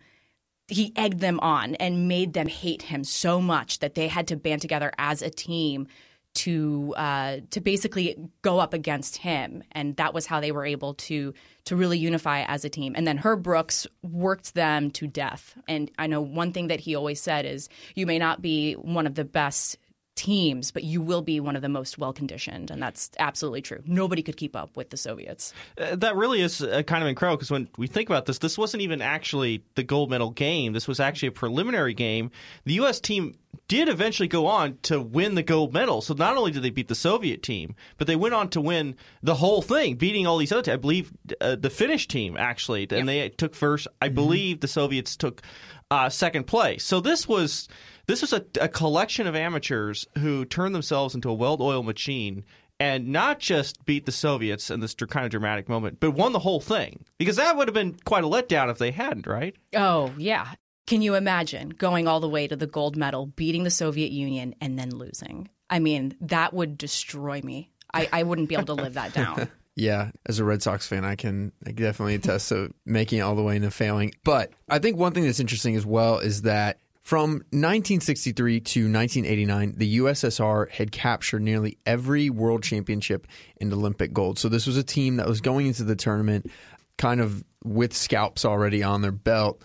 he 0.71 0.93
egged 0.97 1.21
them 1.21 1.41
on 1.41 1.75
and 1.77 2.09
made 2.09 2.33
them 2.33 2.47
hate 2.47 2.83
him 2.83 3.05
so 3.05 3.41
much 3.41 3.81
that 3.81 3.95
they 3.95 4.09
had 4.09 4.29
to 4.29 4.37
band 4.37 4.62
together 4.62 4.93
as 4.99 5.23
a 5.23 5.31
team 5.31 5.87
to 6.33 6.95
uh, 6.97 7.39
to 7.50 7.61
basically 7.61 8.17
go 8.43 8.61
up 8.61 8.73
against 8.73 9.17
him, 9.17 9.65
and 9.73 9.97
that 9.97 10.15
was 10.15 10.27
how 10.27 10.41
they 10.41 10.53
were 10.53 10.65
able 10.65 10.95
to 10.95 11.35
to 11.65 11.77
really 11.77 11.99
unify 11.99 12.43
as 12.43 12.65
a 12.65 12.69
team. 12.69 12.95
And 12.97 13.07
then 13.07 13.19
Herb 13.19 13.43
Brooks 13.43 13.87
worked 14.03 14.55
them 14.55 14.91
to 14.93 15.07
death. 15.07 15.57
And 15.69 15.91
I 15.99 16.07
know 16.07 16.21
one 16.21 16.53
thing 16.53 16.69
that 16.69 16.81
he 16.81 16.95
always 16.95 17.21
said 17.21 17.47
is, 17.47 17.69
"You 17.95 18.07
may 18.07 18.19
not 18.19 18.41
be 18.41 18.75
one 18.75 19.07
of 19.07 19.17
the 19.17 19.25
best 19.25 19.77
teams, 20.14 20.71
but 20.71 20.85
you 20.85 21.00
will 21.00 21.23
be 21.23 21.40
one 21.40 21.57
of 21.57 21.62
the 21.62 21.69
most 21.69 21.99
well 21.99 22.12
conditioned, 22.12 22.71
and 22.71 22.83
that's 22.83 23.11
absolutely 23.19 23.62
true. 23.62 23.83
Nobody 23.87 24.23
could 24.23 24.37
keep 24.37 24.55
up 24.55 24.76
with 24.76 24.90
the 24.90 24.97
Soviets. 24.97 25.55
Uh, 25.79 25.97
that 25.97 26.17
really 26.17 26.40
is 26.40 26.62
uh, 26.62 26.83
kind 26.83 27.02
of 27.02 27.09
incredible 27.09 27.37
because 27.37 27.50
when 27.50 27.69
we 27.79 27.87
think 27.87 28.09
about 28.09 28.26
this, 28.26 28.38
this 28.38 28.59
wasn't 28.59 28.83
even 28.83 29.00
actually 29.00 29.64
the 29.76 29.83
gold 29.83 30.11
medal 30.11 30.31
game. 30.31 30.73
This 30.73 30.87
was 30.87 31.00
actually 31.00 31.29
a 31.29 31.33
preliminary 31.33 31.95
game. 31.95 32.31
The 32.64 32.75
U.S. 32.75 33.00
team 33.00 33.37
did 33.69 33.88
eventually 33.88 34.29
go 34.29 34.47
on 34.47 34.79
to 34.83 35.00
win 35.00 35.37
the 35.37 35.43
gold 35.43 35.73
medal. 35.73 36.00
So 36.00 36.14
not 36.14 36.37
only 36.37 36.50
did 36.50 36.62
they 36.62 36.71
beat 36.71 36.88
the 36.88 36.95
Soviet 36.95 37.43
team, 37.43 37.75
but 37.99 38.07
they 38.07 38.17
went 38.17 38.35
on 38.35 38.49
to 38.50 38.61
win 38.61 38.97
the 39.23 39.37
whole 39.37 39.62
thing, 39.62 39.95
beating 39.95 40.26
all 40.26 40.38
these 40.38 40.52
other 40.52 40.62
teams. 40.62 40.75
I 40.75 40.76
believe 40.76 41.12
uh, 41.40 41.57
the 41.57 41.71
Finnish 41.71 42.09
team 42.09 42.37
actually, 42.37 42.87
and 42.90 43.09
they 43.09 43.29
took 43.29 43.55
first. 43.55 43.87
I 44.02 44.07
mm-hmm. 44.07 44.14
believe 44.17 44.61
the 44.61 44.69
Soviets 44.69 45.17
took 45.17 45.43
uh, 45.90 46.09
second 46.09 46.47
place. 46.47 46.85
So 46.85 47.00
this 47.00 47.26
was 47.29 47.69
this 48.11 48.23
was 48.23 48.33
a, 48.33 48.45
a 48.61 48.69
collection 48.69 49.26
of 49.26 49.37
amateurs 49.37 50.07
who 50.19 50.45
turned 50.45 50.75
themselves 50.75 51.14
into 51.14 51.31
a 51.31 51.35
well-oiled 51.35 51.87
machine 51.87 52.45
and 52.81 53.09
not 53.09 53.38
just 53.38 53.85
beat 53.85 54.07
the 54.07 54.12
Soviets 54.12 54.71
in 54.71 54.81
this 54.81 54.95
kind 54.95 55.26
of 55.26 55.31
dramatic 55.31 55.69
moment, 55.69 56.00
but 56.00 56.12
won 56.12 56.33
the 56.33 56.38
whole 56.38 56.61
thing. 56.61 57.05
Because 57.19 57.37
that 57.37 57.57
would 57.57 57.69
have 57.69 57.75
been 57.75 57.97
quite 58.05 58.25
a 58.25 58.26
letdown 58.26 58.71
if 58.71 58.79
they 58.79 58.90
hadn't, 58.90 59.26
right? 59.26 59.55
Oh, 59.76 60.12
yeah. 60.17 60.55
Can 60.87 61.02
you 61.02 61.14
imagine 61.14 61.69
going 61.71 62.09
all 62.09 62.21
the 62.21 62.29
way 62.29 62.49
to 62.49 62.57
the 62.57 62.67
gold 62.67 62.97
medal, 62.97 63.26
beating 63.26 63.64
the 63.64 63.71
Soviet 63.71 64.11
Union, 64.11 64.55
and 64.61 64.79
then 64.79 64.90
losing? 64.90 65.49
I 65.69 65.79
mean, 65.79 66.17
that 66.23 66.55
would 66.55 66.79
destroy 66.79 67.43
me. 67.43 67.71
I, 67.93 68.09
I 68.12 68.23
wouldn't 68.23 68.49
be 68.49 68.55
able 68.55 68.75
to 68.75 68.75
live 68.75 68.95
that 68.95 69.12
down. 69.12 69.49
Yeah, 69.76 70.11
as 70.26 70.40
a 70.40 70.45
Red 70.45 70.62
Sox 70.62 70.87
fan, 70.87 71.07
I 71.07 71.14
can, 71.14 71.52
I 71.62 71.69
can 71.69 71.76
definitely 71.76 72.17
attest 72.17 72.50
to 72.50 72.75
making 72.85 73.21
it 73.21 73.23
all 73.23 73.35
the 73.35 73.43
way 73.43 73.57
into 73.57 73.71
failing. 73.71 74.12
But 74.25 74.50
I 74.69 74.79
think 74.79 74.99
one 74.99 75.12
thing 75.12 75.25
that's 75.25 75.40
interesting 75.40 75.75
as 75.75 75.87
well 75.87 76.19
is 76.19 76.43
that 76.43 76.81
from 77.02 77.30
1963 77.50 78.61
to 78.61 78.80
1989, 78.92 79.75
the 79.76 79.99
USSR 79.99 80.71
had 80.71 80.92
captured 80.92 81.42
nearly 81.42 81.78
every 81.87 82.30
world 82.30 82.62
championship 82.62 83.26
and 83.61 83.73
Olympic 83.73 84.12
gold. 84.12 84.38
So 84.38 84.49
this 84.49 84.66
was 84.66 84.76
a 84.76 84.83
team 84.83 85.16
that 85.16 85.26
was 85.26 85.40
going 85.40 85.66
into 85.66 85.85
the 85.85 85.97
tournament 85.97 86.50
kind 86.99 87.21
of 87.21 87.42
with 87.64 87.95
scalps 87.95 88.45
already 88.45 88.83
on 88.83 89.00
their 89.00 89.12
belt. 89.12 89.62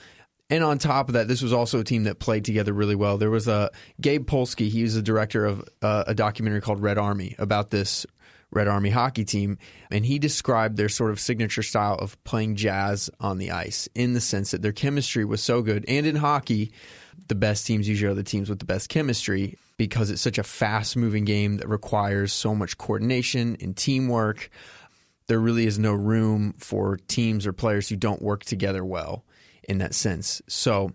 And 0.50 0.64
on 0.64 0.78
top 0.78 1.10
of 1.10 1.14
that, 1.14 1.28
this 1.28 1.42
was 1.42 1.52
also 1.52 1.80
a 1.80 1.84
team 1.84 2.04
that 2.04 2.20
played 2.20 2.46
together 2.46 2.72
really 2.72 2.96
well. 2.96 3.18
There 3.18 3.30
was 3.30 3.48
a 3.48 3.72
Gabe 4.00 4.28
Polsky. 4.28 4.70
He 4.70 4.84
was 4.84 4.96
the 4.96 5.02
director 5.02 5.46
of 5.46 5.68
uh, 5.82 6.06
a 6.08 6.14
documentary 6.14 6.62
called 6.62 6.82
Red 6.82 6.98
Army 6.98 7.36
about 7.38 7.72
this 7.72 8.06
Red 8.52 8.68
Army 8.68 8.92
hockey 8.92 9.26
team, 9.26 9.58
and 9.92 10.06
he 10.06 10.18
described 10.18 10.78
their 10.78 10.88
sort 10.88 11.12
of 11.12 11.20
signature 11.20 11.64
style 11.64 11.96
of 11.96 12.24
playing 12.24 12.56
jazz 12.56 13.10
on 13.20 13.38
the 13.38 13.52
ice 13.52 13.90
in 13.96 14.14
the 14.14 14.22
sense 14.22 14.52
that 14.52 14.62
their 14.62 14.72
chemistry 14.72 15.26
was 15.26 15.44
so 15.44 15.62
good. 15.62 15.84
And 15.88 16.06
in 16.06 16.16
hockey, 16.16 16.72
the 17.28 17.36
best 17.36 17.66
teams 17.66 17.88
usually 17.88 18.12
are 18.12 18.16
the 18.16 18.24
teams 18.24 18.50
with 18.50 18.60
the 18.60 18.66
best 18.66 18.90
chemistry 18.90 19.58
because 19.78 20.10
it's 20.10 20.22
such 20.22 20.38
a 20.38 20.44
fast 20.44 20.96
moving 20.96 21.26
game 21.26 21.58
that 21.58 21.68
requires 21.68 22.32
so 22.32 22.56
much 22.56 22.78
coordination 22.78 23.58
and 23.60 23.76
teamwork. 23.76 24.50
There 25.28 25.40
really 25.40 25.66
is 25.66 25.80
no 25.80 25.94
room 25.94 26.54
for 26.58 26.98
teams 27.08 27.48
or 27.48 27.54
players 27.54 27.90
who 27.90 27.96
don't 27.96 28.22
work 28.22 28.46
together 28.46 28.86
well 28.86 29.26
in 29.68 29.80
that 29.80 29.94
sense. 29.94 30.42
So, 30.48 30.92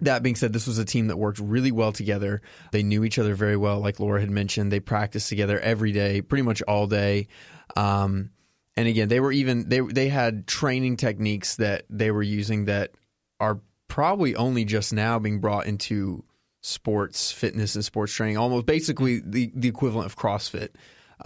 that 0.00 0.24
being 0.24 0.34
said, 0.34 0.52
this 0.52 0.66
was 0.66 0.78
a 0.78 0.84
team 0.84 1.06
that 1.06 1.16
worked 1.16 1.38
really 1.38 1.70
well 1.70 1.92
together. 1.92 2.42
They 2.72 2.82
knew 2.82 3.04
each 3.04 3.20
other 3.20 3.36
very 3.36 3.56
well, 3.56 3.78
like 3.78 4.00
Laura 4.00 4.20
had 4.20 4.30
mentioned. 4.30 4.72
They 4.72 4.80
practiced 4.80 5.28
together 5.28 5.60
every 5.60 5.92
day, 5.92 6.22
pretty 6.22 6.42
much 6.42 6.60
all 6.62 6.88
day. 6.88 7.28
Um, 7.76 8.30
and 8.76 8.88
again, 8.88 9.08
they 9.08 9.20
were 9.20 9.30
even 9.30 9.68
they 9.68 9.80
they 9.80 10.08
had 10.08 10.46
training 10.48 10.96
techniques 10.96 11.56
that 11.56 11.84
they 11.88 12.10
were 12.10 12.22
using 12.22 12.64
that 12.64 12.90
are 13.38 13.60
probably 13.92 14.34
only 14.34 14.64
just 14.64 14.90
now 14.90 15.18
being 15.18 15.38
brought 15.38 15.66
into 15.66 16.24
sports 16.62 17.30
fitness 17.30 17.74
and 17.74 17.84
sports 17.84 18.10
training, 18.10 18.38
almost 18.38 18.64
basically 18.64 19.20
the, 19.22 19.52
the 19.54 19.68
equivalent 19.68 20.06
of 20.06 20.16
CrossFit. 20.16 20.70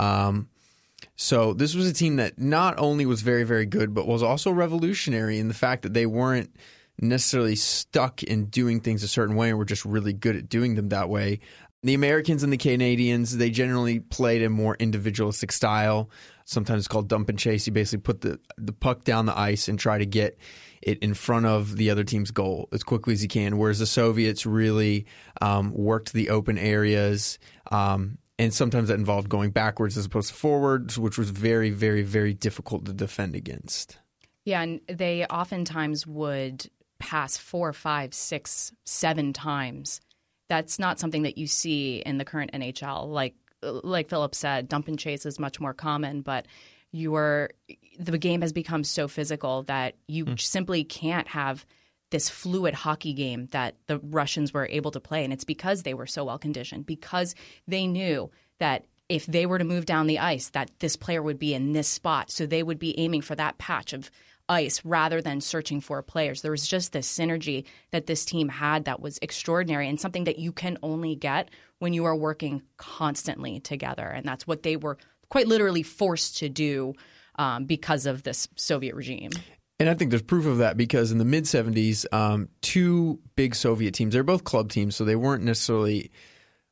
Um, 0.00 0.48
so 1.14 1.52
this 1.54 1.76
was 1.76 1.88
a 1.88 1.92
team 1.92 2.16
that 2.16 2.40
not 2.40 2.74
only 2.76 3.06
was 3.06 3.22
very, 3.22 3.44
very 3.44 3.66
good, 3.66 3.94
but 3.94 4.08
was 4.08 4.20
also 4.20 4.50
revolutionary 4.50 5.38
in 5.38 5.46
the 5.46 5.54
fact 5.54 5.82
that 5.82 5.94
they 5.94 6.06
weren't 6.06 6.56
necessarily 7.00 7.54
stuck 7.54 8.24
in 8.24 8.46
doing 8.46 8.80
things 8.80 9.04
a 9.04 9.08
certain 9.08 9.36
way 9.36 9.50
and 9.50 9.58
were 9.58 9.64
just 9.64 9.84
really 9.84 10.12
good 10.12 10.34
at 10.34 10.48
doing 10.48 10.74
them 10.74 10.88
that 10.88 11.08
way. 11.08 11.38
The 11.84 11.94
Americans 11.94 12.42
and 12.42 12.52
the 12.52 12.56
Canadians, 12.56 13.36
they 13.36 13.50
generally 13.50 14.00
played 14.00 14.42
a 14.42 14.50
more 14.50 14.74
individualistic 14.80 15.52
style. 15.52 16.10
Sometimes 16.46 16.88
called 16.88 17.06
dump 17.06 17.28
and 17.28 17.38
chase. 17.38 17.64
You 17.68 17.72
basically 17.72 18.02
put 18.02 18.22
the, 18.22 18.40
the 18.58 18.72
puck 18.72 19.04
down 19.04 19.26
the 19.26 19.38
ice 19.38 19.68
and 19.68 19.78
try 19.78 19.98
to 19.98 20.06
get 20.06 20.36
it 20.86 21.00
in 21.00 21.12
front 21.12 21.44
of 21.44 21.76
the 21.76 21.90
other 21.90 22.04
team's 22.04 22.30
goal 22.30 22.68
as 22.72 22.84
quickly 22.84 23.12
as 23.12 23.22
you 23.22 23.28
can. 23.28 23.58
Whereas 23.58 23.80
the 23.80 23.86
Soviets 23.86 24.46
really 24.46 25.04
um, 25.42 25.72
worked 25.74 26.12
the 26.12 26.30
open 26.30 26.56
areas. 26.56 27.38
Um, 27.72 28.18
and 28.38 28.54
sometimes 28.54 28.88
that 28.88 28.94
involved 28.94 29.28
going 29.28 29.50
backwards 29.50 29.98
as 29.98 30.06
opposed 30.06 30.28
to 30.28 30.34
forwards, 30.34 30.96
which 30.96 31.18
was 31.18 31.30
very, 31.30 31.70
very, 31.70 32.02
very 32.02 32.32
difficult 32.32 32.84
to 32.86 32.92
defend 32.92 33.34
against. 33.34 33.98
Yeah, 34.44 34.62
and 34.62 34.80
they 34.88 35.26
oftentimes 35.26 36.06
would 36.06 36.70
pass 37.00 37.36
four, 37.36 37.72
five, 37.72 38.14
six, 38.14 38.72
seven 38.84 39.32
times. 39.32 40.00
That's 40.48 40.78
not 40.78 41.00
something 41.00 41.22
that 41.22 41.36
you 41.36 41.48
see 41.48 41.98
in 41.98 42.18
the 42.18 42.24
current 42.24 42.52
NHL. 42.52 43.08
Like 43.08 43.34
like 43.62 44.08
Philip 44.08 44.34
said, 44.34 44.68
dump 44.68 44.86
and 44.86 44.98
chase 44.98 45.26
is 45.26 45.40
much 45.40 45.58
more 45.58 45.74
common, 45.74 46.20
but 46.20 46.46
you're 46.92 47.50
the 47.98 48.18
game 48.18 48.42
has 48.42 48.52
become 48.52 48.84
so 48.84 49.08
physical 49.08 49.62
that 49.64 49.94
you 50.06 50.24
mm. 50.24 50.40
simply 50.40 50.84
can't 50.84 51.28
have 51.28 51.66
this 52.10 52.28
fluid 52.28 52.74
hockey 52.74 53.12
game 53.12 53.46
that 53.52 53.74
the 53.86 53.98
Russians 53.98 54.52
were 54.54 54.68
able 54.70 54.90
to 54.92 55.00
play. 55.00 55.24
And 55.24 55.32
it's 55.32 55.44
because 55.44 55.82
they 55.82 55.94
were 55.94 56.06
so 56.06 56.24
well 56.24 56.38
conditioned, 56.38 56.86
because 56.86 57.34
they 57.66 57.86
knew 57.86 58.30
that 58.58 58.84
if 59.08 59.26
they 59.26 59.46
were 59.46 59.58
to 59.58 59.64
move 59.64 59.86
down 59.86 60.06
the 60.06 60.18
ice, 60.18 60.50
that 60.50 60.70
this 60.78 60.96
player 60.96 61.22
would 61.22 61.38
be 61.38 61.54
in 61.54 61.72
this 61.72 61.88
spot. 61.88 62.30
So 62.30 62.46
they 62.46 62.62
would 62.62 62.78
be 62.78 62.98
aiming 62.98 63.22
for 63.22 63.34
that 63.34 63.58
patch 63.58 63.92
of 63.92 64.10
ice 64.48 64.84
rather 64.84 65.20
than 65.20 65.40
searching 65.40 65.80
for 65.80 66.00
players. 66.02 66.42
There 66.42 66.50
was 66.52 66.68
just 66.68 66.92
this 66.92 67.12
synergy 67.12 67.64
that 67.90 68.06
this 68.06 68.24
team 68.24 68.48
had 68.48 68.84
that 68.84 69.00
was 69.00 69.18
extraordinary 69.22 69.88
and 69.88 70.00
something 70.00 70.24
that 70.24 70.38
you 70.38 70.52
can 70.52 70.78
only 70.82 71.16
get 71.16 71.50
when 71.78 71.92
you 71.92 72.04
are 72.04 72.16
working 72.16 72.62
constantly 72.76 73.60
together. 73.60 74.06
And 74.06 74.24
that's 74.24 74.46
what 74.46 74.62
they 74.62 74.76
were 74.76 74.98
quite 75.28 75.48
literally 75.48 75.82
forced 75.82 76.38
to 76.38 76.48
do 76.48 76.94
um, 77.36 77.64
because 77.64 78.06
of 78.06 78.22
this 78.22 78.48
Soviet 78.56 78.94
regime. 78.94 79.30
And 79.78 79.90
I 79.90 79.94
think 79.94 80.10
there's 80.10 80.22
proof 80.22 80.46
of 80.46 80.58
that 80.58 80.76
because 80.76 81.12
in 81.12 81.18
the 81.18 81.24
mid 81.24 81.44
70s, 81.44 82.06
um, 82.12 82.48
two 82.62 83.20
big 83.34 83.54
Soviet 83.54 83.92
teams, 83.92 84.14
they're 84.14 84.22
both 84.22 84.44
club 84.44 84.70
teams, 84.70 84.96
so 84.96 85.04
they 85.04 85.16
weren't 85.16 85.44
necessarily 85.44 86.10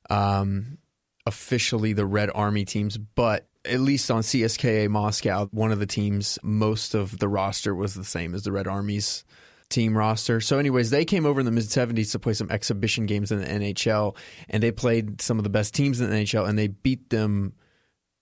um, 0.09 0.79
officially 1.27 1.93
the 1.93 2.07
Red 2.07 2.31
Army 2.35 2.65
teams, 2.65 2.97
but 2.97 3.47
at 3.65 3.81
least 3.81 4.11
on 4.11 4.23
CSKA 4.23 4.89
Moscow, 4.89 5.49
one 5.51 5.73
of 5.73 5.79
the 5.79 5.87
teams, 5.87 6.39
most 6.43 6.95
of 6.95 7.19
the 7.19 7.29
roster 7.29 7.75
was 7.75 7.95
the 7.95 8.05
same 8.05 8.35
as 8.35 8.43
the 8.43 8.53
Red 8.53 8.67
Army's 8.67 9.25
team 9.71 9.97
roster. 9.97 10.41
So, 10.41 10.59
anyways, 10.59 10.91
they 10.91 11.05
came 11.05 11.27
over 11.27 11.41
in 11.41 11.47
the 11.47 11.53
mid 11.53 11.65
70s 11.65 12.13
to 12.13 12.19
play 12.19 12.35
some 12.35 12.51
exhibition 12.51 13.07
games 13.07 13.33
in 13.33 13.41
the 13.41 13.47
NHL, 13.47 14.17
and 14.49 14.63
they 14.63 14.71
played 14.71 15.21
some 15.21 15.39
of 15.39 15.45
the 15.45 15.51
best 15.51 15.75
teams 15.75 16.01
in 16.01 16.11
the 16.11 16.17
NHL, 16.17 16.49
and 16.49 16.59
they 16.59 16.69
beat 16.69 17.11
them 17.11 17.55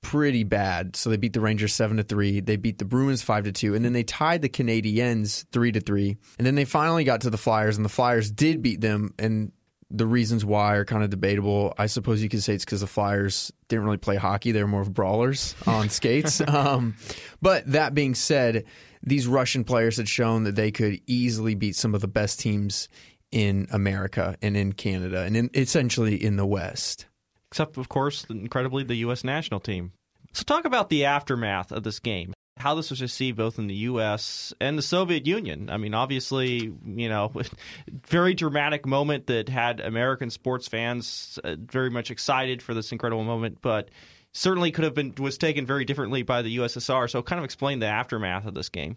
pretty 0.03 0.45
bad. 0.45 0.97
So 0.97 1.09
they 1.09 1.17
beat 1.17 1.33
the 1.33 1.41
Rangers 1.41 1.73
seven 1.73 1.97
to 1.97 2.03
three. 2.03 2.41
They 2.41 2.57
beat 2.57 2.79
the 2.79 2.85
Bruins 2.85 3.23
five 3.23 3.45
to 3.45 3.53
two, 3.53 3.75
and 3.75 3.85
then 3.85 3.93
they 3.93 4.03
tied 4.03 4.43
the 4.43 4.49
Canadiens 4.49 5.47
three 5.53 5.73
to 5.73 5.81
three. 5.81 6.17
And 6.39 6.47
then 6.47 6.55
they 6.55 6.65
finally 6.65 7.05
got 7.05 7.23
to 7.23 7.31
the 7.31 7.39
Flyers, 7.39 7.77
and 7.77 7.85
the 7.85 7.91
Flyers 7.91 8.31
did 8.31 8.63
beat 8.63 8.81
them. 8.81 9.15
And 9.19 9.53
the 9.91 10.07
reasons 10.07 10.45
why 10.45 10.75
are 10.77 10.85
kind 10.85 11.05
of 11.05 11.11
debatable. 11.11 11.75
I 11.79 11.87
suppose 11.87 12.23
you 12.23 12.29
could 12.29 12.43
say 12.43 12.55
it's 12.55 12.65
because 12.65 12.81
the 12.81 12.87
Flyers 12.87 13.53
didn't 13.69 13.85
really 13.85 13.99
play 13.99 14.17
hockey; 14.17 14.53
they 14.53 14.63
were 14.63 14.69
more 14.69 14.83
of 14.83 14.93
brawlers 14.93 15.55
on 15.67 15.89
skates. 15.91 16.41
Um, 16.41 16.97
but 17.41 17.71
that 17.71 17.95
being 17.95 18.15
said, 18.15 18.65
these 19.03 19.27
Russian 19.27 19.65
players 19.65 19.97
had 19.97 20.09
shown 20.09 20.45
that 20.45 20.57
they 20.57 20.71
could 20.71 21.01
easily 21.07 21.55
beat 21.55 21.77
some 21.77 21.95
of 21.95 22.01
the 22.01 22.09
best 22.09 22.41
teams 22.41 22.89
in 23.31 23.67
America 23.71 24.37
and 24.43 24.57
in 24.57 24.73
Canada, 24.73 25.23
and 25.23 25.37
in, 25.37 25.51
essentially 25.55 26.23
in 26.23 26.37
the 26.37 26.47
West 26.47 27.07
except, 27.53 27.77
of 27.77 27.91
course, 27.91 28.25
incredibly, 28.31 28.83
the 28.83 28.95
U.S. 28.95 29.25
national 29.25 29.61
team. 29.61 29.93
So, 30.33 30.43
talk 30.43 30.65
about 30.65 30.89
the 30.89 31.05
aftermath 31.05 31.71
of 31.71 31.83
this 31.83 31.99
game. 31.99 32.33
How 32.57 32.75
this 32.75 32.89
was 32.89 33.03
received 33.03 33.37
both 33.37 33.59
in 33.59 33.67
the 33.67 33.75
U.S. 33.75 34.55
and 34.59 34.79
the 34.79 34.83
Soviet 34.83 35.27
Union. 35.27 35.69
I 35.69 35.77
mean, 35.77 35.93
obviously, 35.93 36.73
you 36.87 37.09
know, 37.11 37.31
very 38.07 38.33
dramatic 38.33 38.87
moment 38.87 39.27
that 39.27 39.51
had 39.51 39.81
American 39.81 40.31
sports 40.31 40.67
fans 40.67 41.39
uh, 41.45 41.57
very 41.59 41.91
much 41.91 42.11
excited 42.11 42.63
for 42.63 42.73
this 42.73 42.91
incredible 42.91 43.25
moment, 43.25 43.59
but 43.61 43.91
certainly 44.33 44.71
could 44.71 44.85
have 44.85 44.95
been 44.95 45.13
was 45.19 45.37
taken 45.37 45.67
very 45.67 45.85
differently 45.85 46.23
by 46.23 46.41
the 46.41 46.57
USSR. 46.57 47.11
So, 47.11 47.23
kind 47.23 47.39
of 47.39 47.45
explain 47.45 47.81
the 47.81 47.87
aftermath 47.87 48.47
of 48.47 48.55
this 48.55 48.71
game. 48.71 48.97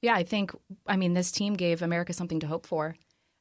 Yeah, 0.00 0.16
I 0.16 0.24
think, 0.24 0.50
I 0.88 0.96
mean, 0.96 1.14
this 1.14 1.30
team 1.30 1.54
gave 1.54 1.82
America 1.82 2.12
something 2.12 2.40
to 2.40 2.48
hope 2.48 2.66
for, 2.66 2.96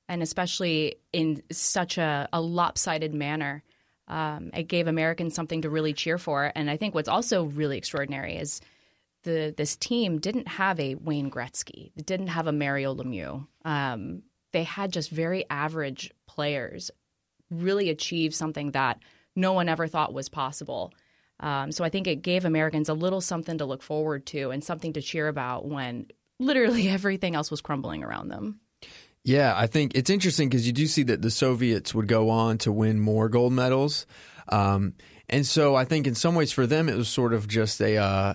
and 0.07 0.21
especially 0.21 0.97
in 1.11 1.41
such 1.51 1.97
a, 1.97 2.29
a 2.31 2.39
lopsided 2.39 3.15
manner. 3.15 3.63
Um, 4.07 4.51
it 4.53 4.63
gave 4.63 4.87
Americans 4.87 5.33
something 5.33 5.61
to 5.61 5.69
really 5.69 5.93
cheer 5.93 6.17
for. 6.17 6.51
And 6.55 6.69
I 6.69 6.77
think 6.77 6.93
what's 6.93 7.07
also 7.07 7.45
really 7.45 7.77
extraordinary 7.77 8.35
is 8.37 8.61
the 9.23 9.53
this 9.55 9.75
team 9.75 10.19
didn't 10.19 10.47
have 10.47 10.79
a 10.79 10.95
Wayne 10.95 11.29
Gretzky, 11.29 11.91
it 11.95 12.05
didn't 12.05 12.27
have 12.27 12.47
a 12.47 12.51
Mario 12.51 12.93
Lemieux. 12.95 13.47
Um, 13.63 14.23
they 14.51 14.63
had 14.63 14.91
just 14.91 15.09
very 15.09 15.45
average 15.49 16.11
players 16.27 16.91
really 17.49 17.89
achieve 17.89 18.33
something 18.33 18.71
that 18.71 18.99
no 19.35 19.53
one 19.53 19.69
ever 19.69 19.87
thought 19.87 20.13
was 20.13 20.29
possible. 20.29 20.93
Um, 21.39 21.71
so 21.71 21.83
I 21.83 21.89
think 21.89 22.07
it 22.07 22.21
gave 22.21 22.45
Americans 22.45 22.89
a 22.89 22.93
little 22.93 23.21
something 23.21 23.57
to 23.57 23.65
look 23.65 23.81
forward 23.81 24.25
to 24.27 24.51
and 24.51 24.63
something 24.63 24.93
to 24.93 25.01
cheer 25.01 25.27
about 25.27 25.65
when 25.65 26.07
literally 26.39 26.87
everything 26.89 27.35
else 27.35 27.51
was 27.51 27.61
crumbling 27.61 28.03
around 28.03 28.29
them. 28.29 28.59
Yeah, 29.23 29.53
I 29.55 29.67
think 29.67 29.93
it's 29.95 30.09
interesting 30.09 30.49
because 30.49 30.65
you 30.65 30.73
do 30.73 30.87
see 30.87 31.03
that 31.03 31.21
the 31.21 31.29
Soviets 31.29 31.93
would 31.93 32.07
go 32.07 32.29
on 32.29 32.57
to 32.59 32.71
win 32.71 32.99
more 32.99 33.29
gold 33.29 33.53
medals. 33.53 34.07
Um, 34.49 34.95
and 35.29 35.45
so 35.45 35.75
I 35.75 35.85
think 35.85 36.07
in 36.07 36.15
some 36.15 36.35
ways 36.35 36.51
for 36.51 36.65
them 36.65 36.89
it 36.89 36.95
was 36.95 37.07
sort 37.07 37.33
of 37.33 37.47
just 37.47 37.79
a 37.81 37.97
uh, 37.97 38.33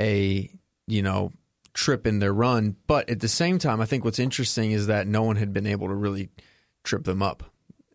a 0.00 0.50
you 0.86 1.02
know 1.02 1.32
trip 1.74 2.06
in 2.06 2.18
their 2.18 2.32
run. 2.32 2.76
But 2.86 3.10
at 3.10 3.20
the 3.20 3.28
same 3.28 3.58
time, 3.58 3.80
I 3.80 3.86
think 3.86 4.04
what's 4.04 4.18
interesting 4.18 4.72
is 4.72 4.86
that 4.86 5.06
no 5.06 5.22
one 5.22 5.36
had 5.36 5.52
been 5.52 5.66
able 5.66 5.88
to 5.88 5.94
really 5.94 6.30
trip 6.82 7.04
them 7.04 7.22
up, 7.22 7.44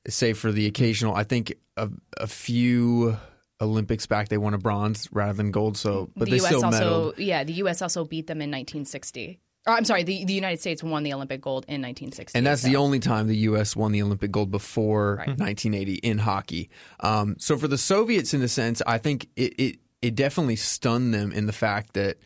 save 0.07 0.37
for 0.37 0.51
the 0.51 0.67
occasional. 0.67 1.15
I 1.15 1.23
think 1.23 1.53
a, 1.75 1.89
a 2.17 2.27
few 2.27 3.17
Olympics 3.59 4.05
back 4.05 4.29
they 4.29 4.37
won 4.37 4.53
a 4.53 4.57
bronze 4.57 5.09
rather 5.11 5.33
than 5.33 5.51
gold. 5.51 5.75
So, 5.75 6.09
but 6.15 6.25
the 6.25 6.31
they 6.31 6.37
U.S. 6.37 6.47
still 6.47 6.65
also, 6.65 7.11
medaled. 7.11 7.13
yeah, 7.17 7.43
the 7.43 7.53
U.S. 7.53 7.81
also 7.81 8.05
beat 8.05 8.27
them 8.27 8.37
in 8.37 8.49
1960. 8.49 9.39
Or, 9.67 9.73
I'm 9.73 9.85
sorry, 9.85 10.03
the, 10.03 10.25
the 10.25 10.33
United 10.33 10.59
States 10.59 10.83
won 10.83 11.03
the 11.03 11.13
Olympic 11.13 11.39
gold 11.41 11.65
in 11.67 11.81
1960. 11.81 12.37
And 12.37 12.47
that's 12.47 12.63
so. 12.63 12.67
the 12.67 12.77
only 12.77 12.99
time 12.99 13.27
the 13.27 13.37
U.S. 13.37 13.75
won 13.75 13.91
the 13.91 14.01
Olympic 14.01 14.31
gold 14.31 14.49
before 14.49 15.17
Right. 15.17 15.27
1980 15.27 15.95
in 15.95 16.17
hockey. 16.17 16.69
Um, 16.99 17.35
so 17.37 17.57
for 17.57 17.67
the 17.67 17.77
Soviets, 17.77 18.33
in 18.33 18.41
a 18.41 18.47
sense, 18.47 18.81
I 18.87 18.97
think 18.97 19.27
it, 19.35 19.53
it 19.59 19.79
it 20.01 20.15
definitely 20.15 20.55
stunned 20.55 21.13
them 21.13 21.31
in 21.31 21.45
the 21.45 21.53
fact 21.53 21.93
that 21.93 22.17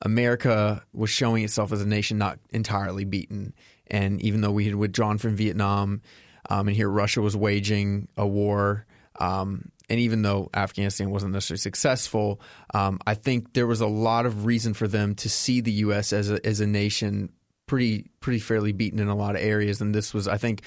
America 0.00 0.82
was 0.92 1.10
showing 1.10 1.44
itself 1.44 1.72
as 1.72 1.80
a 1.80 1.86
nation 1.86 2.18
not 2.18 2.38
entirely 2.50 3.04
beaten. 3.04 3.54
And 3.86 4.20
even 4.20 4.40
though 4.40 4.50
we 4.50 4.64
had 4.64 4.74
withdrawn 4.74 5.18
from 5.18 5.36
Vietnam, 5.36 6.02
um, 6.50 6.66
and 6.66 6.76
here 6.76 6.88
Russia 6.88 7.20
was 7.20 7.36
waging 7.36 8.08
a 8.16 8.26
war, 8.26 8.86
um, 9.20 9.70
and 9.92 10.00
even 10.00 10.22
though 10.22 10.48
Afghanistan 10.54 11.10
wasn't 11.10 11.34
necessarily 11.34 11.58
successful, 11.58 12.40
um, 12.72 12.98
I 13.06 13.12
think 13.12 13.52
there 13.52 13.66
was 13.66 13.82
a 13.82 13.86
lot 13.86 14.24
of 14.24 14.46
reason 14.46 14.72
for 14.72 14.88
them 14.88 15.14
to 15.16 15.28
see 15.28 15.60
the 15.60 15.70
U.S. 15.72 16.14
as 16.14 16.30
a, 16.30 16.44
as 16.46 16.60
a 16.60 16.66
nation 16.66 17.30
pretty 17.66 18.06
pretty 18.20 18.38
fairly 18.38 18.72
beaten 18.72 19.00
in 19.00 19.08
a 19.08 19.14
lot 19.14 19.36
of 19.36 19.42
areas. 19.42 19.82
And 19.82 19.94
this 19.94 20.14
was, 20.14 20.26
I 20.26 20.38
think, 20.38 20.62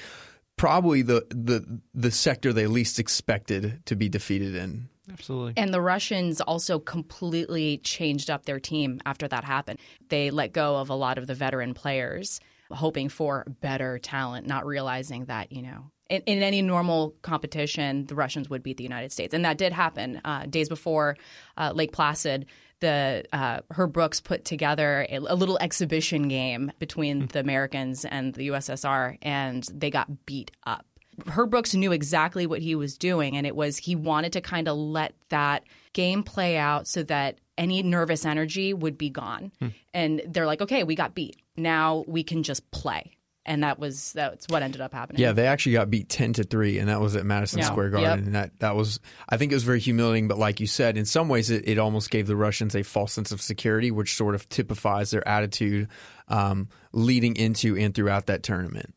probably 0.58 1.02
the 1.02 1.26
the 1.30 1.82
the 1.96 2.12
sector 2.12 2.54
they 2.54 2.68
least 2.68 3.00
expected 3.00 3.84
to 3.88 3.96
be 3.96 4.10
defeated 4.10 4.56
in. 4.56 4.90
Absolutely. 5.12 5.54
And 5.58 5.74
the 5.74 5.82
Russians 5.82 6.40
also 6.40 6.78
completely 6.78 7.80
changed 7.80 8.30
up 8.30 8.46
their 8.46 8.60
team 8.60 9.02
after 9.08 9.28
that 9.28 9.44
happened. 9.44 9.80
They 10.10 10.30
let 10.30 10.54
go 10.54 10.76
of 10.76 10.92
a 10.92 10.96
lot 10.96 11.18
of 11.18 11.26
the 11.26 11.34
veteran 11.34 11.74
players, 11.74 12.40
hoping 12.70 13.10
for 13.10 13.44
better 13.60 13.98
talent, 13.98 14.46
not 14.46 14.68
realizing 14.68 15.26
that, 15.26 15.52
you 15.52 15.64
know, 15.64 15.90
in, 16.10 16.22
in 16.26 16.44
any 16.44 16.62
normal 16.62 17.16
competition, 17.22 18.06
the 18.06 18.16
Russians 18.16 18.50
would 18.50 18.64
beat 18.64 18.78
the 18.78 18.84
United 18.84 19.12
States. 19.12 19.34
And 19.34 19.46
that 19.46 19.58
did 19.58 19.74
happen. 19.74 20.22
Uh, 20.24 20.46
days 20.46 20.70
before 20.70 21.18
uh, 21.58 21.72
Lake 21.74 21.92
Placid, 21.92 22.46
the 22.80 23.26
uh, 23.34 23.62
Herb 23.72 23.94
Brooks 23.94 24.20
put 24.20 24.46
together 24.46 25.08
a, 25.10 25.18
a 25.18 25.36
little 25.36 25.58
exhibition 25.60 26.28
game 26.28 26.72
between 26.80 27.28
the 27.28 27.40
Americans 27.40 28.06
and 28.06 28.34
the 28.34 28.50
USSR, 28.50 29.18
and 29.22 29.64
they 29.74 29.90
got 29.90 30.26
beat 30.26 30.52
up. 30.66 30.86
Herb 31.28 31.50
Brooks 31.50 31.74
knew 31.74 31.92
exactly 31.94 32.46
what 32.46 32.62
he 32.62 32.76
was 32.76 32.98
doing, 32.98 33.38
and 33.38 33.48
it 33.48 33.56
was 33.56 33.78
he 33.78 33.96
wanted 33.96 34.34
to 34.34 34.42
kind 34.42 34.68
of 34.68 34.78
let 34.78 35.14
that 35.30 35.64
game 35.94 36.24
play 36.24 36.58
out 36.58 36.88
so 36.88 37.04
that 37.04 37.40
any 37.58 37.82
nervous 37.82 38.26
energy 38.26 38.74
would 38.74 38.98
be 38.98 39.10
gone. 39.10 39.52
And 39.94 40.22
they're 40.28 40.46
like, 40.46 40.62
okay, 40.62 40.84
we 40.84 40.94
got 40.94 41.16
beat. 41.16 41.38
Now 41.56 42.04
we 42.06 42.24
can 42.24 42.44
just 42.44 42.70
play. 42.72 43.15
And 43.48 43.64
that 43.64 43.78
was 43.78 44.12
that's 44.14 44.48
what 44.48 44.64
ended 44.64 44.82
up 44.82 44.92
happening. 44.92 45.22
Yeah, 45.22 45.32
they 45.32 45.46
actually 45.46 45.74
got 45.74 45.92
beat 45.92 46.10
ten 46.10 46.34
to 46.34 46.44
three, 46.44 46.80
and 46.80 46.90
that 46.90 47.00
was 47.00 47.16
at 47.16 47.26
Madison 47.26 47.60
Yeah. 47.60 47.66
Square 47.66 47.92
Garden. 47.92 48.10
Yep. 48.10 48.26
And 48.26 48.36
that 48.36 48.60
that 48.60 48.76
was, 48.76 49.00
I 49.30 49.38
think, 49.38 49.52
it 49.52 49.56
was 49.56 49.64
very 49.64 49.80
humiliating. 49.80 50.28
But 50.28 50.40
like 50.40 50.60
you 50.60 50.66
said, 50.66 50.98
in 50.98 51.06
some 51.06 51.30
ways, 51.30 51.52
it, 51.52 51.68
it 51.68 51.78
almost 51.78 52.10
gave 52.10 52.26
the 52.26 52.36
Russians 52.36 52.76
a 52.76 52.82
false 52.82 53.14
sense 53.14 53.32
of 53.32 53.42
security, 53.42 53.92
which 53.92 54.16
sort 54.16 54.34
of 54.34 54.50
typifies 54.50 55.12
their 55.12 55.28
attitude 55.28 55.90
um, 56.28 56.70
leading 56.92 57.36
into 57.36 57.78
and 57.78 57.94
throughout 57.94 58.26
that 58.26 58.42
tournament. 58.42 58.96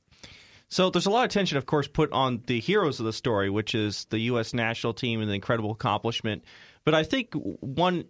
So 0.70 0.90
there's 0.90 1.06
a 1.06 1.10
lot 1.10 1.24
of 1.24 1.30
tension, 1.30 1.56
of 1.56 1.66
course, 1.66 1.88
put 1.88 2.12
on 2.12 2.42
the 2.46 2.60
heroes 2.60 3.00
of 3.00 3.06
the 3.06 3.12
story, 3.12 3.48
which 3.48 3.74
is 3.74 4.04
the 4.10 4.18
U.S. 4.20 4.52
national 4.52 4.92
team 4.94 5.20
and 5.20 5.30
the 5.30 5.34
incredible 5.34 5.70
accomplishment. 5.70 6.44
But 6.88 6.94
I 6.94 7.02
think 7.02 7.34
one 7.34 8.04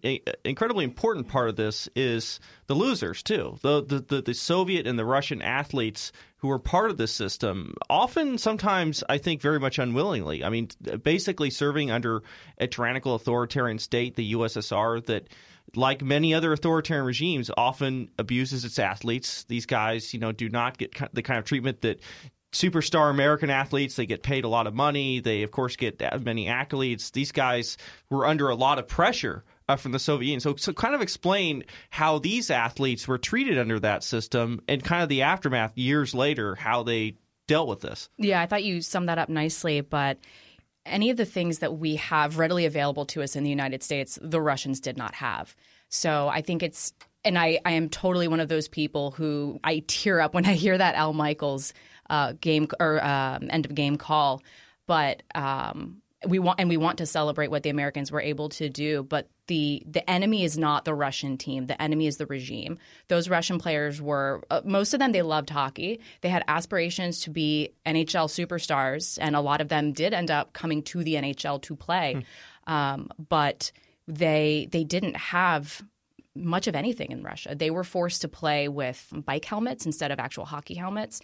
incredibly 0.45 0.85
important 0.85 1.27
part 1.27 1.49
of 1.49 1.57
this 1.57 1.89
is 1.97 2.39
the 2.69 2.75
losers 2.75 3.25
too. 3.25 3.59
The, 3.61 3.85
the 3.85 3.99
the 3.99 4.23
the 4.23 4.35
Soviet 4.35 4.87
and 4.87 4.97
the 4.97 5.05
Russian 5.05 5.43
athletes 5.43 6.13
who 6.37 6.47
were 6.47 6.61
part 6.61 6.93
of 6.93 6.97
this 6.97 7.11
system, 7.11 7.75
often, 7.91 8.39
sometimes, 8.39 9.03
I 9.09 9.19
think, 9.19 9.43
very 9.43 9.59
much 9.59 9.81
unwillingly. 9.81 10.45
I 10.45 10.51
mean, 10.51 10.69
basically 11.03 11.51
serving 11.51 11.91
under 11.91 12.23
a 12.59 12.69
tyrannical 12.69 13.17
authoritarian 13.17 13.81
state, 13.81 14.15
the 14.15 14.35
USSR, 14.35 15.05
that 15.07 15.27
like 15.75 16.01
many 16.01 16.33
other 16.33 16.53
authoritarian 16.53 17.05
regimes, 17.05 17.51
often 17.57 18.11
abuses 18.17 18.65
its 18.65 18.79
athletes. 18.79 19.43
These 19.49 19.67
guys, 19.67 20.15
you 20.15 20.21
know, 20.21 20.31
do 20.31 20.49
not 20.49 20.79
get 20.79 20.95
the 21.13 21.23
kind 21.23 21.41
of 21.41 21.45
treatment 21.45 21.81
that 21.81 21.99
superstar 22.53 23.11
American 23.11 23.51
athletes. 23.51 23.97
They 23.97 24.07
get 24.07 24.23
paid 24.23 24.45
a 24.45 24.49
lot 24.49 24.67
of 24.67 24.75
money. 24.75 25.21
They, 25.21 25.43
of 25.43 25.51
course, 25.51 25.77
get 25.77 26.01
many 26.25 26.47
accolades. 26.47 27.13
These 27.13 27.33
guys 27.33 27.77
were 28.11 28.27
under 28.27 28.49
a 28.49 28.55
lot 28.55 28.79
of 28.79 28.89
pressure 28.89 29.45
uh, 29.69 29.77
from 29.77 29.93
the 29.93 29.99
Soviet 29.99 30.29
Union. 30.29 30.41
So, 30.41 30.57
so, 30.57 30.73
kind 30.73 30.95
of 30.95 31.03
explain 31.03 31.65
how 31.91 32.19
these 32.19 32.51
athletes 32.51 33.07
were 33.07 33.19
treated 33.19 33.59
under 33.59 33.79
that 33.81 34.03
system 34.03 34.61
and 34.67 34.83
kind 34.83 35.03
of 35.03 35.09
the 35.09 35.23
aftermath 35.23 35.77
years 35.77 36.15
later, 36.15 36.55
how 36.55 36.83
they 36.83 37.17
dealt 37.47 37.69
with 37.69 37.81
this. 37.81 38.09
Yeah, 38.17 38.41
I 38.41 38.47
thought 38.47 38.65
you 38.65 38.81
summed 38.81 39.09
that 39.09 39.19
up 39.19 39.29
nicely, 39.29 39.81
but 39.81 40.19
any 40.87 41.11
of 41.11 41.17
the 41.17 41.25
things 41.25 41.59
that 41.59 41.77
we 41.79 41.97
have 41.97 42.39
readily 42.39 42.67
available 42.67 43.07
to 43.07 43.23
us 43.23 43.37
in 43.37 43.45
the 43.45 43.51
United 43.51 43.83
States, 43.83 44.19
the 44.23 44.41
Russians 44.41 44.81
did 44.81 44.97
not 44.97 45.15
have. 45.15 45.55
So 45.89 46.29
I 46.29 46.43
think 46.43 46.63
it's, 46.63 46.93
and 47.25 47.39
I, 47.39 47.59
I 47.65 47.73
am 47.73 47.89
totally 47.89 48.29
one 48.29 48.41
of 48.41 48.49
those 48.49 48.69
people 48.69 49.11
who 49.11 49.59
I 49.65 49.83
tear 49.87 50.21
up 50.21 50.35
when 50.35 50.47
I 50.47 50.55
hear 50.55 50.77
that 50.77 50.95
Al 50.95 51.13
Michaels 51.13 51.73
uh, 52.11 52.35
game 52.41 52.69
or 52.81 53.05
um, 53.05 53.49
end 53.51 53.67
of 53.67 53.75
game 53.75 53.97
call. 53.97 54.43
But 54.87 55.23
um, 55.35 56.01
we 56.27 56.39
want 56.39 56.59
and 56.59 56.69
we 56.69 56.77
want 56.77 56.99
to 56.99 57.07
celebrate 57.07 57.49
what 57.49 57.63
the 57.63 57.71
Americans 57.71 58.11
were 58.11 58.21
able 58.21 58.49
to 58.51 58.69
do, 58.69 59.05
but 59.05 59.29
the 59.47 59.83
the 59.87 60.09
enemy 60.11 60.43
is 60.43 60.59
not 60.59 60.85
the 60.85 60.95
Russian 60.95 61.37
team. 61.37 61.67
The 61.67 61.81
enemy 61.81 62.07
is 62.07 62.17
the 62.17 62.27
regime. 62.27 62.79
Those 63.07 63.29
Russian 63.29 63.59
players 63.59 64.03
were 64.03 64.43
uh, 64.51 64.63
most 64.65 64.95
of 64.95 65.01
them 65.01 65.13
they 65.13 65.23
loved 65.23 65.51
hockey. 65.51 66.01
They 66.23 66.29
had 66.29 66.45
aspirations 66.49 67.21
to 67.21 67.31
be 67.31 67.73
NHL 67.87 68.29
superstars, 68.29 69.19
and 69.21 69.37
a 69.37 69.41
lot 69.41 69.61
of 69.61 69.69
them 69.69 69.93
did 69.93 70.13
end 70.13 70.31
up 70.31 70.53
coming 70.53 70.83
to 70.85 71.05
the 71.05 71.15
NHL 71.15 71.63
to 71.63 71.77
play. 71.77 72.25
Hmm. 72.67 72.73
Um, 72.73 73.09
but 73.29 73.71
they 74.09 74.69
they 74.73 74.85
didn't 74.85 75.17
have 75.17 75.83
much 76.35 76.67
of 76.67 76.75
anything 76.75 77.13
in 77.13 77.23
Russia. 77.23 77.55
They 77.55 77.71
were 77.71 77.85
forced 77.85 78.23
to 78.23 78.29
play 78.29 78.69
with 78.69 79.07
bike 79.13 79.45
helmets 79.45 79.87
instead 79.87 80.11
of 80.11 80.19
actual 80.19 80.45
hockey 80.47 80.75
helmets 80.75 81.21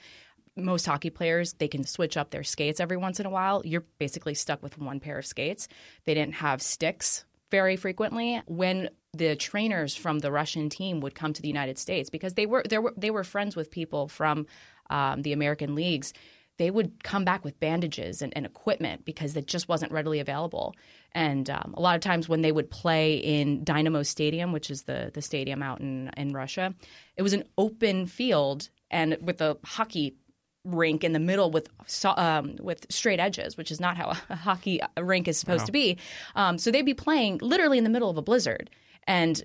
most 0.57 0.87
hockey 0.87 1.11
players 1.11 1.55
they 1.55 1.69
can 1.69 1.85
switch 1.85 2.17
up 2.17 2.31
their 2.31 2.45
skates 2.45 2.81
every 2.81 2.97
once 2.97 3.21
in 3.21 3.27
a 3.27 3.31
while. 3.31 3.62
You're 3.64 3.85
basically 3.99 4.35
stuck 4.35 4.62
with 4.62 4.79
one 4.79 5.01
pair 5.01 5.19
of 5.19 5.27
skates. 5.27 5.69
They 6.05 6.14
didn't 6.14 6.35
have 6.35 6.62
sticks 6.62 7.25
very 7.51 7.77
frequently. 7.77 8.43
When 8.47 8.90
the 9.12 9.37
trainers 9.37 9.95
from 9.95 10.21
the 10.21 10.33
Russian 10.33 10.69
team 10.69 11.01
would 11.01 11.14
come 11.14 11.33
to 11.33 11.43
the 11.43 11.49
United 11.49 11.79
States 11.79 12.11
because 12.11 12.35
they 12.35 12.47
were 12.47 12.64
they 12.69 12.79
were 12.79 12.95
they 12.97 13.11
were 13.11 13.25
friends 13.25 13.57
with 13.57 13.71
people 13.71 14.09
from 14.09 14.47
um, 14.90 15.23
the 15.23 15.33
American 15.33 15.75
leagues 15.75 16.12
they 16.57 16.71
would 16.71 17.03
come 17.03 17.25
back 17.25 17.45
with 17.45 17.59
bandages 17.59 18.23
and, 18.23 18.33
and, 18.37 18.47
equipment 18.47 19.05
because 19.05 19.37
it 19.37 19.47
just 19.47 19.69
wasn't 19.69 19.90
readily 19.90 20.21
available. 20.21 20.75
And 21.12 21.51
um, 21.51 21.75
a 21.77 21.81
lot 21.81 21.97
of 21.97 22.01
times 22.01 22.29
when 22.29 22.43
they 22.43 22.53
would 22.53 22.71
play 22.71 23.17
in 23.17 23.64
Dynamo 23.64 24.05
Stadium, 24.05 24.53
which 24.53 24.71
is 24.71 24.85
the 24.85 25.11
the 25.12 25.23
stadium 25.23 25.62
out 25.62 25.81
in 25.81 26.11
in 26.17 26.33
Russia, 26.33 26.75
it 27.17 27.23
was 27.23 27.33
an 27.33 27.45
open 27.59 28.07
field 28.07 28.69
and 28.90 29.17
with 29.21 29.40
a 29.40 29.57
hockey 29.64 30.17
rink 30.64 31.05
in 31.05 31.12
the 31.12 31.20
middle 31.20 31.50
with 31.50 31.68
um, 32.05 32.57
with 32.61 32.87
straight 32.90 33.20
edges, 33.20 33.57
which 33.57 33.70
is 33.70 33.81
not 33.81 33.96
how 33.96 34.12
a 34.29 34.37
hockey 34.37 34.81
rink 34.98 35.29
is 35.29 35.38
supposed 35.38 35.62
no. 35.62 35.66
to 35.66 35.72
be. 35.72 35.98
Um, 36.35 36.59
so 36.59 36.70
they'd 36.70 36.83
be 36.83 36.94
playing 36.94 37.38
literally 37.42 37.79
in 37.79 37.85
the 37.85 37.90
middle 37.90 38.11
of 38.11 38.16
a 38.16 38.22
blizzard, 38.22 38.70
and 39.07 39.42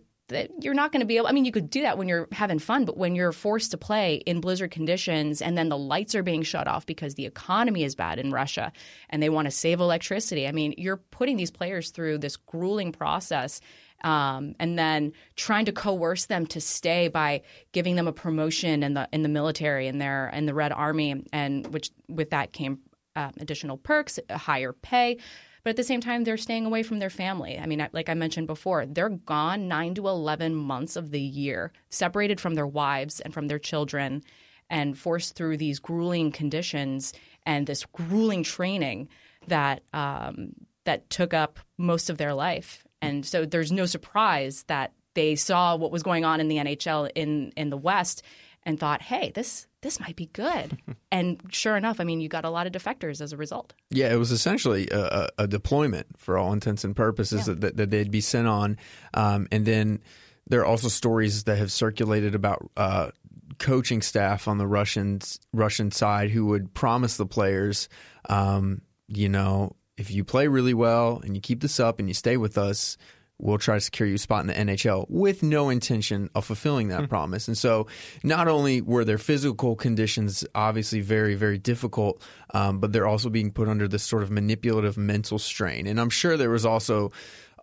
you're 0.62 0.74
not 0.74 0.92
going 0.92 1.02
to 1.02 1.06
be 1.06 1.18
able. 1.18 1.28
I 1.28 1.32
mean, 1.32 1.46
you 1.46 1.52
could 1.52 1.70
do 1.70 1.82
that 1.82 1.98
when 1.98 2.08
you're 2.08 2.28
having 2.32 2.60
fun, 2.60 2.86
but 2.86 2.98
when 2.98 3.16
you're 3.16 3.32
forced 3.32 3.72
to 3.72 3.78
play 3.78 4.16
in 4.16 4.42
blizzard 4.42 4.72
conditions, 4.72 5.42
and 5.42 5.58
then 5.58 5.70
the 5.70 5.78
lights 5.78 6.16
are 6.16 6.24
being 6.24 6.44
shut 6.44 6.68
off 6.68 6.86
because 6.86 7.16
the 7.16 7.26
economy 7.26 7.84
is 7.84 7.96
bad 7.96 8.20
in 8.20 8.32
Russia, 8.32 8.72
and 9.10 9.22
they 9.22 9.30
want 9.30 9.46
to 9.46 9.52
save 9.52 9.80
electricity. 9.80 10.48
I 10.48 10.52
mean, 10.52 10.76
you're 10.78 10.98
putting 10.98 11.38
these 11.38 11.52
players 11.52 11.92
through 11.92 12.20
this 12.20 12.38
grueling 12.38 12.92
process 12.92 13.60
um, 14.04 14.56
and 14.60 14.78
then 14.78 15.14
trying 15.36 15.66
to 15.66 15.72
coerce 15.72 16.26
them 16.26 16.46
to 16.48 16.62
stay 16.62 17.08
by 17.08 17.42
giving 17.72 17.96
them 17.96 18.08
a 18.08 18.14
promotion 18.14 18.84
in 18.84 18.94
the 18.94 19.08
in 19.12 19.24
the 19.24 19.30
military 19.30 19.88
in 19.88 20.00
their 20.00 20.30
in 20.30 20.46
the 20.46 20.54
Red 20.54 20.72
Army, 20.72 21.24
and 21.34 21.68
which 21.68 21.92
with 22.08 22.30
that 22.32 22.54
came 22.54 22.80
uh, 23.16 23.32
additional 23.40 23.78
perks, 23.78 24.20
higher 24.30 24.74
pay. 24.74 25.18
But 25.64 25.72
at 25.72 25.76
the 25.76 25.84
same 25.84 26.00
time, 26.00 26.24
they're 26.24 26.38
staying 26.38 26.66
away 26.66 26.84
from 26.84 27.00
their 27.00 27.10
family. 27.10 27.60
I 27.60 27.66
mean, 27.66 27.86
like 27.92 28.10
I 28.10 28.14
mentioned 28.14 28.48
before, 28.48 28.86
they're 28.86 29.10
gone 29.10 29.68
nine 29.68 29.94
to 29.96 30.08
11 30.08 30.56
months 30.56 30.96
of 30.96 31.12
the 31.12 31.20
year, 31.20 31.74
separated 31.90 32.40
from 32.40 32.56
their 32.56 32.68
wives 32.68 33.20
and 33.20 33.34
from 33.34 33.48
their 33.48 33.60
children, 33.60 34.24
and 34.70 34.98
forced 34.98 35.36
through 35.36 35.58
these 35.58 35.80
grueling 35.80 36.32
conditions 36.32 37.14
and 37.46 37.68
this 37.68 37.86
grueling 37.86 38.44
training 38.44 39.10
that 39.48 39.84
um, 39.94 40.54
that 40.86 41.10
took 41.10 41.34
up 41.34 41.60
most 41.78 42.10
of 42.10 42.18
their 42.18 42.34
life. 42.34 42.86
And 43.02 43.26
so 43.26 43.46
there's 43.46 43.72
no 43.72 43.86
surprise 43.86 44.64
that 44.68 44.94
they 45.14 45.36
saw 45.36 45.76
what 45.76 45.92
was 45.92 46.04
going 46.04 46.26
on 46.26 46.40
in 46.40 46.48
the 46.48 46.58
NHL 46.58 47.10
in 47.16 47.52
in 47.56 47.70
the 47.70 47.78
West 47.78 48.24
and 48.64 48.80
thought, 48.80 49.02
"Hey, 49.02 49.32
this 49.34 49.68
this 49.82 50.00
might 50.00 50.16
be 50.16 50.28
good." 50.28 50.78
and 51.12 51.42
sure 51.50 51.76
enough, 51.78 52.00
I 52.00 52.04
mean, 52.04 52.22
you 52.22 52.30
got 52.30 52.46
a 52.46 52.50
lot 52.50 52.68
of 52.68 52.74
defectors 52.74 53.22
as 53.22 53.34
a 53.34 53.38
result. 53.38 53.74
Yeah, 53.90 54.12
it 54.12 54.18
was 54.18 54.32
essentially 54.32 54.88
a, 54.92 55.30
a 55.38 55.48
deployment 55.48 56.08
for 56.18 56.38
all 56.38 56.54
intents 56.54 56.84
and 56.84 56.96
purposes 56.96 57.48
yeah. 57.48 57.56
that, 57.60 57.78
that, 57.78 57.90
they'd 57.90 58.12
be 58.12 58.22
sent 58.22 58.48
on, 58.48 58.78
um, 59.14 59.48
and 59.52 59.66
then 59.66 60.02
there 60.48 60.62
are 60.62 60.66
also 60.66 60.88
stories 60.88 61.44
that 61.46 61.58
have 61.58 61.72
circulated 61.72 62.36
about. 62.36 62.70
Uh, 62.78 63.12
coaching 63.58 64.02
staff 64.02 64.48
on 64.48 64.58
the 64.58 64.68
Russian 64.68 65.20
Russian 65.52 65.92
side 65.92 66.30
who 66.30 66.46
would 66.46 66.74
promise 66.74 67.18
the 67.18 67.26
players, 67.26 67.90
um, 68.30 68.82
you 69.08 69.28
know, 69.28 69.76
if 70.00 70.10
you 70.10 70.24
play 70.24 70.48
really 70.48 70.74
well 70.74 71.22
and 71.24 71.36
you 71.36 71.42
keep 71.42 71.60
this 71.60 71.80
up 71.80 72.00
and 72.00 72.08
you 72.08 72.14
stay 72.14 72.38
with 72.38 72.58
us, 72.58 72.98
we'll 73.38 73.58
try 73.58 73.76
to 73.76 73.82
secure 73.82 74.08
you 74.08 74.16
a 74.16 74.18
spot 74.18 74.42
in 74.42 74.48
the 74.48 74.54
NHL 74.54 75.06
with 75.10 75.44
no 75.44 75.70
intention 75.70 76.30
of 76.34 76.46
fulfilling 76.46 76.88
that 76.88 77.02
mm-hmm. 77.02 77.10
promise. 77.10 77.50
And 77.50 77.58
so, 77.58 77.88
not 78.24 78.48
only 78.48 78.82
were 78.82 79.04
their 79.04 79.18
physical 79.18 79.76
conditions 79.76 80.46
obviously 80.56 81.02
very, 81.02 81.36
very 81.36 81.58
difficult, 81.58 82.22
um, 82.54 82.80
but 82.80 82.94
they're 82.94 83.08
also 83.08 83.30
being 83.30 83.52
put 83.52 83.68
under 83.68 83.90
this 83.90 84.04
sort 84.04 84.24
of 84.24 84.32
manipulative 84.32 84.98
mental 84.98 85.38
strain. 85.38 85.86
And 85.86 86.00
I'm 86.00 86.10
sure 86.10 86.38
there 86.38 86.50
was 86.50 86.66
also 86.66 87.12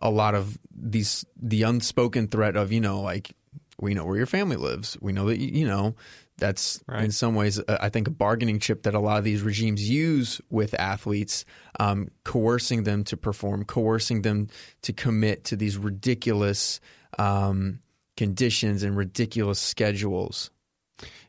a 0.03 0.11
lot 0.11 0.35
of 0.35 0.59
these 0.79 1.25
the 1.41 1.63
unspoken 1.63 2.29
threat 2.29 2.55
of 2.55 2.71
you 2.71 2.83
know 2.83 3.01
like 3.01 3.35
we 3.81 3.95
know 3.95 4.05
where 4.05 4.19
your 4.19 4.27
family 4.27 4.57
lives. 4.57 4.99
We 5.01 5.13
know 5.13 5.27
that 5.29 5.39
you 5.39 5.67
know 5.67 5.95
that's 6.39 6.83
right. 6.87 7.05
in 7.05 7.13
some 7.13 7.35
ways, 7.35 7.59
uh, 7.59 7.79
I 7.81 7.89
think, 7.89 8.09
a 8.09 8.11
bargaining 8.11 8.59
chip 8.59 8.83
that 8.83 8.95
a 8.95 9.01
lot 9.01 9.19
of 9.19 9.25
these 9.25 9.43
regimes 9.43 9.89
use 9.89 10.41
with 10.51 10.75
athletes, 10.75 11.45
um, 11.81 12.09
coercing 12.25 12.85
them 12.85 13.05
to 13.05 13.17
perform, 13.17 13.65
coercing 13.65 14.23
them 14.23 14.49
to 14.83 14.93
commit 14.93 15.45
to 15.45 15.57
these 15.57 15.79
ridiculous 15.79 16.81
um, 17.19 17.81
conditions 18.17 18.83
and 18.83 18.97
ridiculous 18.97 19.59
schedules. 19.59 20.51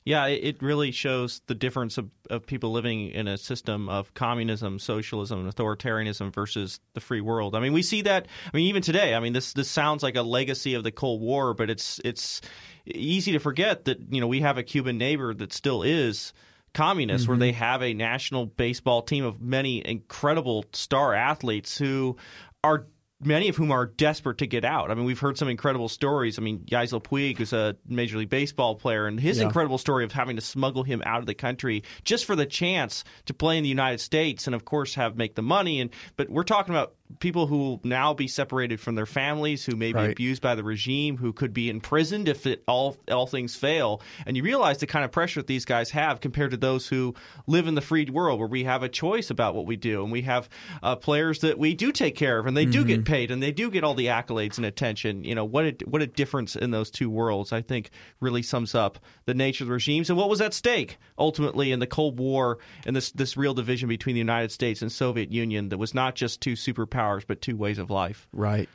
Yeah, 0.08 0.28
it 0.28 0.62
really 0.62 0.92
shows 0.92 1.42
the 1.48 1.54
difference 1.54 1.98
of, 1.98 2.10
of 2.30 2.46
people 2.46 2.72
living 2.72 3.10
in 3.10 3.28
a 3.28 3.38
system 3.38 3.90
of 3.90 4.14
communism, 4.14 4.80
socialism, 4.80 5.42
and 5.42 5.54
authoritarianism 5.54 6.34
versus 6.34 6.80
the 6.94 7.02
free 7.02 7.20
world. 7.20 7.58
I 7.58 7.60
mean, 7.60 7.74
we 7.74 7.82
see 7.82 8.04
that. 8.04 8.26
I 8.54 8.56
mean, 8.56 8.68
even 8.68 8.82
today. 8.82 9.16
I 9.16 9.20
mean, 9.20 9.34
this 9.34 9.52
this 9.52 9.70
sounds 9.70 10.04
like 10.04 10.16
a 10.16 10.22
legacy 10.22 10.76
of 10.76 10.86
the 10.86 10.94
Cold 10.94 11.20
War, 11.20 11.54
but 11.54 11.70
it's 11.70 12.00
it's 12.06 12.40
easy 12.86 13.34
to 13.34 13.40
forget 13.40 13.84
that 13.84 14.00
you 14.10 14.22
know 14.22 14.28
we 14.28 14.40
have 14.40 14.58
a 14.58 14.64
Cuban 14.64 14.98
neighbor 14.98 15.34
that 15.34 15.52
still 15.52 15.84
is 15.84 16.32
communist, 16.74 17.24
mm-hmm. 17.24 17.34
where 17.34 17.40
they 17.40 17.52
have 17.52 17.84
a 17.84 17.94
national 17.94 18.46
baseball 18.46 19.02
team 19.02 19.26
of 19.26 19.42
many 19.42 19.86
incredible 19.86 20.64
star 20.72 21.16
athletes 21.16 21.78
who 21.78 22.16
are 22.64 22.88
many 23.20 23.50
of 23.50 23.56
whom 23.56 23.72
are 23.72 23.86
desperate 23.86 24.38
to 24.40 24.48
get 24.48 24.64
out. 24.64 24.92
I 24.92 24.94
mean, 24.94 25.06
we've 25.06 25.20
heard 25.20 25.38
some 25.38 25.48
incredible 25.48 25.90
stories. 25.90 26.38
I 26.38 26.42
mean, 26.42 26.60
Yasiel 26.60 27.04
Puig 27.04 27.40
is 27.40 27.54
a 27.54 27.76
Major 27.88 28.18
League 28.18 28.30
Baseball 28.30 28.76
player, 28.76 29.08
and 29.08 29.20
his 29.20 29.40
yeah. 29.40 29.46
incredible 29.46 29.78
story 29.78 30.04
of 30.04 30.12
having 30.12 30.36
to 30.36 30.42
smuggle 30.42 30.84
him 30.84 31.02
out 31.06 31.20
of 31.20 31.26
the 31.26 31.34
country 31.34 31.84
just 32.04 32.26
for 32.26 32.36
the 32.36 32.46
chance 32.46 33.04
to 33.26 33.34
play 33.34 33.58
in 33.58 33.64
the 33.64 33.70
United 33.70 34.00
States, 34.00 34.48
and 34.48 34.56
of 34.56 34.66
course 34.66 34.96
have 34.96 35.18
make 35.18 35.36
the 35.36 35.42
money. 35.42 35.82
And 35.82 35.90
but 36.16 36.30
we're 36.30 36.44
talking 36.44 36.74
about 36.74 36.96
people 37.20 37.48
who 37.48 37.58
will 37.58 37.82
now 37.84 38.14
be 38.14 38.28
separated 38.28 38.80
from 38.80 38.96
their 38.96 39.06
families, 39.06 39.66
who 39.66 39.76
may 39.76 39.92
be 39.92 40.00
right. 40.00 40.12
abused 40.12 40.42
by 40.42 40.56
the 40.56 40.64
regime, 40.64 41.18
who 41.18 41.34
could 41.34 41.54
be 41.54 41.70
imprisoned 41.70 42.28
if 42.28 42.46
it, 42.46 42.64
all 42.68 42.98
all 43.10 43.28
things 43.28 43.56
fail. 43.56 44.02
And 44.26 44.38
you 44.38 44.44
realize 44.44 44.78
the 44.78 44.88
kind 44.88 45.06
of 45.06 45.12
pressure 45.12 45.40
that 45.40 45.48
these 45.48 45.66
guys 45.66 45.90
have 45.92 46.22
compared 46.22 46.52
to 46.52 46.58
those 46.58 46.88
who 46.88 47.16
live 47.48 47.68
in 47.68 47.76
the 47.76 47.82
free 47.82 48.06
world, 48.06 48.40
where 48.40 48.48
we 48.48 48.66
have 48.66 48.84
a 48.84 48.90
choice 48.90 49.30
about 49.30 49.56
what 49.56 49.66
we 49.66 49.76
do, 49.76 50.04
and 50.04 50.12
we 50.12 50.24
have 50.24 50.50
uh, 50.84 50.96
players 50.96 51.40
that 51.40 51.58
we 51.58 51.74
do 51.74 51.92
take 51.92 52.16
care 52.16 52.40
of, 52.40 52.46
and 52.46 52.56
they 52.56 52.64
mm-hmm. 52.64 52.72
do 52.72 52.86
get 52.86 53.00
mm-hmm. 53.00 53.14
paid, 53.14 53.32
and 53.32 53.42
they 53.42 53.52
do 53.52 53.72
get 53.72 53.84
all 53.84 53.96
the 53.96 54.08
accolades 54.08 54.58
and 54.58 54.66
attention. 54.66 55.24
You 55.24 55.36
know 55.36 55.46
what 55.46 55.66
a, 55.66 55.76
what 55.86 56.02
a 56.02 56.08
difference 56.08 56.56
in 56.56 56.72
those 56.72 56.92
two 56.92 57.10
worlds. 57.10 57.52
I 57.52 57.62
think 57.62 57.90
really 58.20 58.44
sums 58.44 58.76
up 58.76 59.00
the 59.26 59.34
nature 59.34 59.64
of 59.64 59.70
the 59.70 59.74
regimes 59.74 60.10
and 60.10 60.18
what 60.18 60.30
was 60.30 60.42
at 60.42 60.54
stake 60.54 60.98
ultimately 61.18 61.72
in 61.72 61.80
the 61.80 61.88
Cold 61.88 62.20
War 62.20 62.60
and 62.86 62.96
this 62.96 63.12
this 63.12 63.38
real 63.38 63.54
division 63.54 63.90
between 63.90 64.14
the 64.16 64.20
United 64.20 64.52
States 64.52 64.82
and 64.82 64.92
Soviet 64.92 65.32
Union 65.32 65.70
that 65.70 65.78
was 65.78 65.94
not 65.94 66.16
just 66.16 66.42
two 66.42 66.54
superpowers 66.54 66.97
powers, 66.98 67.24
but 67.26 67.42
two 67.42 67.56
ways 67.56 67.78
of 67.78 67.92
life. 67.92 68.28
Right. 68.34 68.68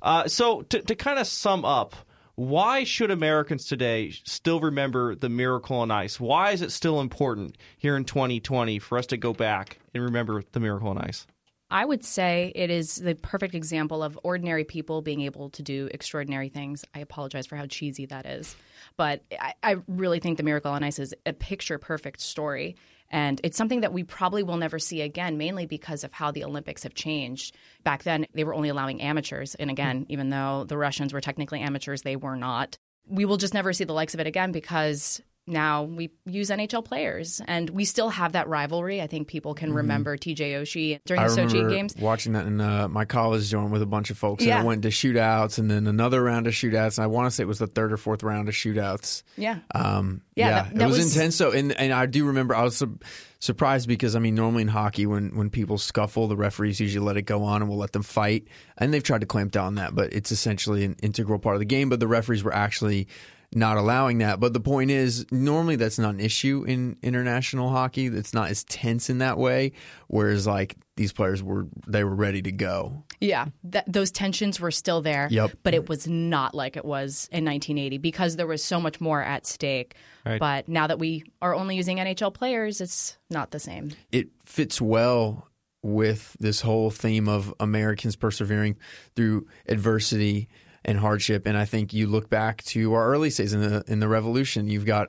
Uh, 0.00 0.26
so 0.26 0.62
to, 0.62 0.80
to 0.80 0.94
kind 0.94 1.18
of 1.18 1.26
sum 1.26 1.66
up, 1.66 1.94
why 2.34 2.84
should 2.84 3.10
Americans 3.10 3.66
today 3.66 4.10
still 4.24 4.60
remember 4.60 5.14
the 5.14 5.28
Miracle 5.28 5.76
on 5.76 5.90
Ice? 5.90 6.18
Why 6.18 6.52
is 6.52 6.62
it 6.62 6.72
still 6.72 7.00
important 7.00 7.58
here 7.76 7.94
in 7.94 8.04
2020 8.04 8.78
for 8.78 8.96
us 8.96 9.06
to 9.06 9.18
go 9.18 9.34
back 9.34 9.78
and 9.92 10.02
remember 10.02 10.42
the 10.52 10.60
Miracle 10.60 10.88
on 10.88 10.96
Ice? 10.98 11.26
I 11.70 11.84
would 11.84 12.02
say 12.02 12.50
it 12.54 12.70
is 12.70 12.96
the 12.96 13.14
perfect 13.14 13.54
example 13.54 14.02
of 14.02 14.18
ordinary 14.22 14.64
people 14.64 15.02
being 15.02 15.20
able 15.20 15.50
to 15.50 15.62
do 15.62 15.90
extraordinary 15.92 16.48
things. 16.48 16.84
I 16.94 17.00
apologize 17.00 17.46
for 17.46 17.56
how 17.56 17.66
cheesy 17.66 18.06
that 18.06 18.24
is, 18.24 18.56
but 18.96 19.22
I, 19.38 19.52
I 19.62 19.76
really 19.86 20.18
think 20.18 20.38
the 20.38 20.44
Miracle 20.44 20.72
on 20.72 20.82
Ice 20.82 20.98
is 20.98 21.14
a 21.26 21.34
picture 21.34 21.76
perfect 21.76 22.20
story. 22.20 22.76
And 23.10 23.40
it's 23.42 23.56
something 23.56 23.80
that 23.80 23.92
we 23.92 24.02
probably 24.04 24.42
will 24.42 24.56
never 24.56 24.78
see 24.78 25.00
again, 25.00 25.38
mainly 25.38 25.66
because 25.66 26.04
of 26.04 26.12
how 26.12 26.30
the 26.30 26.44
Olympics 26.44 26.82
have 26.82 26.94
changed. 26.94 27.56
Back 27.82 28.02
then, 28.02 28.26
they 28.34 28.44
were 28.44 28.54
only 28.54 28.68
allowing 28.68 29.00
amateurs. 29.00 29.54
And 29.54 29.70
again, 29.70 30.02
mm-hmm. 30.02 30.12
even 30.12 30.30
though 30.30 30.64
the 30.64 30.76
Russians 30.76 31.12
were 31.12 31.20
technically 31.20 31.60
amateurs, 31.60 32.02
they 32.02 32.16
were 32.16 32.36
not. 32.36 32.76
We 33.06 33.24
will 33.24 33.38
just 33.38 33.54
never 33.54 33.72
see 33.72 33.84
the 33.84 33.94
likes 33.94 34.12
of 34.14 34.20
it 34.20 34.26
again 34.26 34.52
because 34.52 35.22
now 35.48 35.84
we 35.84 36.10
use 36.26 36.50
NHL 36.50 36.84
players, 36.84 37.40
and 37.48 37.68
we 37.70 37.84
still 37.84 38.08
have 38.10 38.32
that 38.32 38.48
rivalry. 38.48 39.00
I 39.02 39.06
think 39.06 39.28
people 39.28 39.54
can 39.54 39.72
remember 39.72 40.16
TJ 40.16 40.38
Oshie 40.60 41.00
during 41.04 41.22
I 41.22 41.28
the 41.28 41.34
Sochi 41.34 41.68
games. 41.70 41.94
watching 41.98 42.34
that 42.34 42.46
in 42.46 42.60
uh, 42.60 42.88
my 42.88 43.04
college 43.04 43.50
dorm 43.50 43.70
with 43.70 43.82
a 43.82 43.86
bunch 43.86 44.10
of 44.10 44.18
folks. 44.18 44.44
Yeah. 44.44 44.58
And 44.58 44.62
I 44.62 44.66
went 44.66 44.82
to 44.82 44.88
shootouts 44.88 45.58
and 45.58 45.70
then 45.70 45.86
another 45.86 46.22
round 46.22 46.46
of 46.46 46.52
shootouts. 46.54 46.98
And 46.98 47.04
I 47.04 47.06
want 47.08 47.26
to 47.26 47.30
say 47.30 47.42
it 47.42 47.46
was 47.46 47.58
the 47.58 47.66
third 47.66 47.92
or 47.92 47.96
fourth 47.96 48.22
round 48.22 48.48
of 48.48 48.54
shootouts. 48.54 49.22
Yeah. 49.36 49.58
Um, 49.74 50.22
Yeah, 50.34 50.48
yeah, 50.48 50.62
that- 50.72 50.82
it 50.82 50.86
was, 50.86 50.98
was- 50.98 51.16
intense. 51.16 51.36
So, 51.36 51.50
and 51.52 51.72
and 51.72 51.92
I 51.92 52.06
do 52.06 52.26
remember 52.26 52.54
I 52.54 52.62
was 52.62 52.76
su- 52.76 52.98
surprised 53.40 53.88
because 53.88 54.14
I 54.16 54.18
mean, 54.18 54.34
normally 54.34 54.62
in 54.62 54.68
hockey, 54.68 55.06
when 55.06 55.36
when 55.36 55.50
people 55.50 55.78
scuffle, 55.78 56.28
the 56.28 56.36
referees 56.36 56.80
usually 56.80 57.04
let 57.04 57.16
it 57.16 57.22
go 57.22 57.42
on 57.44 57.62
and 57.62 57.68
will 57.70 57.78
let 57.78 57.92
them 57.92 58.02
fight. 58.02 58.48
And 58.76 58.92
they've 58.92 59.02
tried 59.02 59.20
to 59.22 59.26
clamp 59.26 59.52
down 59.52 59.66
on 59.66 59.74
that, 59.76 59.94
but 59.94 60.12
it's 60.12 60.30
essentially 60.32 60.84
an 60.84 60.96
integral 61.02 61.38
part 61.38 61.54
of 61.56 61.60
the 61.60 61.64
game. 61.66 61.88
But 61.88 62.00
the 62.00 62.06
referees 62.08 62.42
were 62.44 62.54
actually 62.54 63.08
not 63.54 63.76
allowing 63.76 64.18
that. 64.18 64.40
But 64.40 64.52
the 64.52 64.60
point 64.60 64.90
is, 64.90 65.24
normally 65.30 65.76
that's 65.76 65.98
not 65.98 66.14
an 66.14 66.20
issue 66.20 66.64
in 66.66 66.96
international 67.02 67.70
hockey. 67.70 68.06
It's 68.06 68.34
not 68.34 68.50
as 68.50 68.64
tense 68.64 69.08
in 69.08 69.18
that 69.18 69.38
way. 69.38 69.72
Whereas 70.08 70.46
like 70.46 70.76
these 70.96 71.12
players 71.12 71.42
were, 71.42 71.66
they 71.86 72.04
were 72.04 72.14
ready 72.14 72.42
to 72.42 72.52
go. 72.52 73.04
Yeah, 73.20 73.46
th- 73.70 73.84
those 73.86 74.10
tensions 74.10 74.60
were 74.60 74.70
still 74.70 75.00
there. 75.00 75.28
Yep. 75.30 75.52
But 75.62 75.74
it 75.74 75.88
was 75.88 76.06
not 76.06 76.54
like 76.54 76.76
it 76.76 76.84
was 76.84 77.28
in 77.32 77.44
1980 77.44 77.98
because 77.98 78.36
there 78.36 78.46
was 78.46 78.62
so 78.62 78.80
much 78.80 79.00
more 79.00 79.22
at 79.22 79.46
stake. 79.46 79.94
Right. 80.26 80.38
But 80.38 80.68
now 80.68 80.86
that 80.86 80.98
we 80.98 81.24
are 81.40 81.54
only 81.54 81.76
using 81.76 81.96
NHL 81.96 82.34
players, 82.34 82.80
it's 82.80 83.16
not 83.30 83.50
the 83.50 83.58
same. 83.58 83.92
it 84.12 84.28
fits 84.44 84.80
well 84.80 85.48
with 85.82 86.36
this 86.40 86.60
whole 86.60 86.90
theme 86.90 87.28
of 87.28 87.54
Americans 87.60 88.16
persevering 88.16 88.76
through 89.14 89.46
adversity 89.68 90.48
and 90.84 90.98
hardship. 90.98 91.46
And 91.46 91.56
I 91.56 91.64
think 91.64 91.92
you 91.92 92.06
look 92.06 92.28
back 92.28 92.62
to 92.64 92.94
our 92.94 93.08
early 93.08 93.30
days 93.30 93.52
in 93.52 93.60
the 93.60 93.84
in 93.86 94.00
the 94.00 94.08
revolution. 94.08 94.68
You've 94.68 94.86
got 94.86 95.08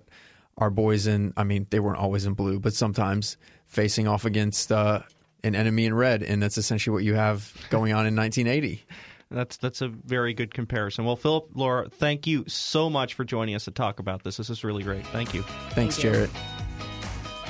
our 0.58 0.70
boys 0.70 1.08
in. 1.08 1.34
I 1.38 1.44
mean, 1.44 1.68
they 1.70 1.80
weren't 1.80 2.00
always 2.00 2.26
in 2.26 2.34
blue, 2.34 2.60
but 2.60 2.74
sometimes 2.74 3.38
facing 3.66 4.08
off 4.08 4.26
against 4.26 4.72
uh, 4.72 5.02
an 5.44 5.56
enemy 5.56 5.86
in 5.86 5.94
red, 5.94 6.24
and 6.24 6.42
that's 6.42 6.58
essentially 6.58 6.94
what 6.94 7.04
you 7.04 7.16
have 7.16 7.54
going 7.70 7.94
on 7.94 8.06
in 8.06 8.16
1980. 8.16 8.86
That's 9.32 9.58
that's 9.58 9.82
a 9.82 9.90
very 9.90 10.34
good 10.34 10.56
comparison. 10.56 11.06
Well, 11.06 11.16
Philip, 11.16 11.50
Laura, 11.54 11.88
thank 11.88 12.26
you 12.26 12.46
so 12.48 12.90
much 12.90 13.14
for 13.14 13.24
joining 13.24 13.54
us 13.54 13.66
to 13.66 13.72
talk 13.72 14.00
about 14.00 14.24
this. 14.24 14.38
This 14.38 14.50
is 14.50 14.64
really 14.64 14.82
great. 14.82 15.06
Thank 15.06 15.36
you. 15.36 15.44
Thanks, 15.70 15.98
Thank 15.98 16.04
you. 16.04 16.12
Jarrett. 16.12 16.32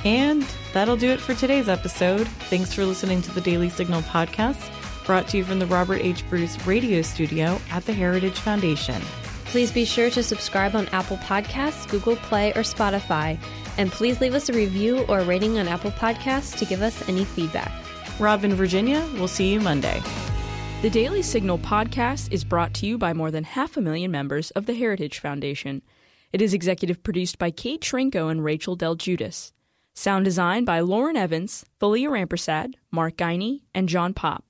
And 0.04 0.42
that'll 0.74 0.96
do 0.96 1.08
it 1.08 1.20
for 1.20 1.34
today's 1.34 1.70
episode. 1.70 2.28
Thanks 2.28 2.74
for 2.74 2.84
listening 2.84 3.22
to 3.22 3.30
the 3.32 3.40
Daily 3.40 3.70
Signal 3.70 4.02
podcast, 4.02 4.60
brought 5.10 5.26
to 5.26 5.38
you 5.38 5.44
from 5.44 5.58
the 5.58 5.66
Robert 5.66 6.00
H. 6.02 6.24
Bruce 6.30 6.64
radio 6.68 7.02
studio 7.02 7.60
at 7.72 7.84
the 7.84 7.92
Heritage 7.92 8.38
Foundation. 8.38 9.02
Please 9.46 9.72
be 9.72 9.84
sure 9.84 10.08
to 10.08 10.22
subscribe 10.22 10.76
on 10.76 10.86
Apple 10.90 11.16
Podcasts, 11.16 11.90
Google 11.90 12.14
Play, 12.14 12.52
or 12.52 12.62
Spotify. 12.62 13.36
And 13.76 13.90
please 13.90 14.20
leave 14.20 14.34
us 14.34 14.48
a 14.48 14.52
review 14.52 15.00
or 15.08 15.18
a 15.18 15.24
rating 15.24 15.58
on 15.58 15.66
Apple 15.66 15.90
Podcasts 15.90 16.56
to 16.58 16.64
give 16.64 16.80
us 16.80 17.08
any 17.08 17.24
feedback. 17.24 17.72
Rob 18.20 18.44
in 18.44 18.54
Virginia, 18.54 19.04
we'll 19.14 19.26
see 19.26 19.52
you 19.52 19.58
Monday. 19.58 20.00
The 20.82 20.90
Daily 20.90 21.22
Signal 21.22 21.58
podcast 21.58 22.30
is 22.30 22.44
brought 22.44 22.72
to 22.74 22.86
you 22.86 22.96
by 22.96 23.12
more 23.12 23.32
than 23.32 23.42
half 23.42 23.76
a 23.76 23.80
million 23.80 24.12
members 24.12 24.52
of 24.52 24.66
the 24.66 24.74
Heritage 24.74 25.18
Foundation. 25.18 25.82
It 26.32 26.40
is 26.40 26.54
executive 26.54 27.02
produced 27.02 27.36
by 27.36 27.50
Kate 27.50 27.80
Trinko 27.80 28.30
and 28.30 28.44
Rachel 28.44 28.76
Del 28.76 28.94
Guidice. 28.94 29.50
Sound 29.92 30.24
design 30.24 30.64
by 30.64 30.78
Lauren 30.78 31.16
Evans, 31.16 31.64
Thalia 31.80 32.10
Rampersad, 32.10 32.74
Mark 32.92 33.16
Guiney, 33.16 33.62
and 33.74 33.88
John 33.88 34.14
Pop. 34.14 34.49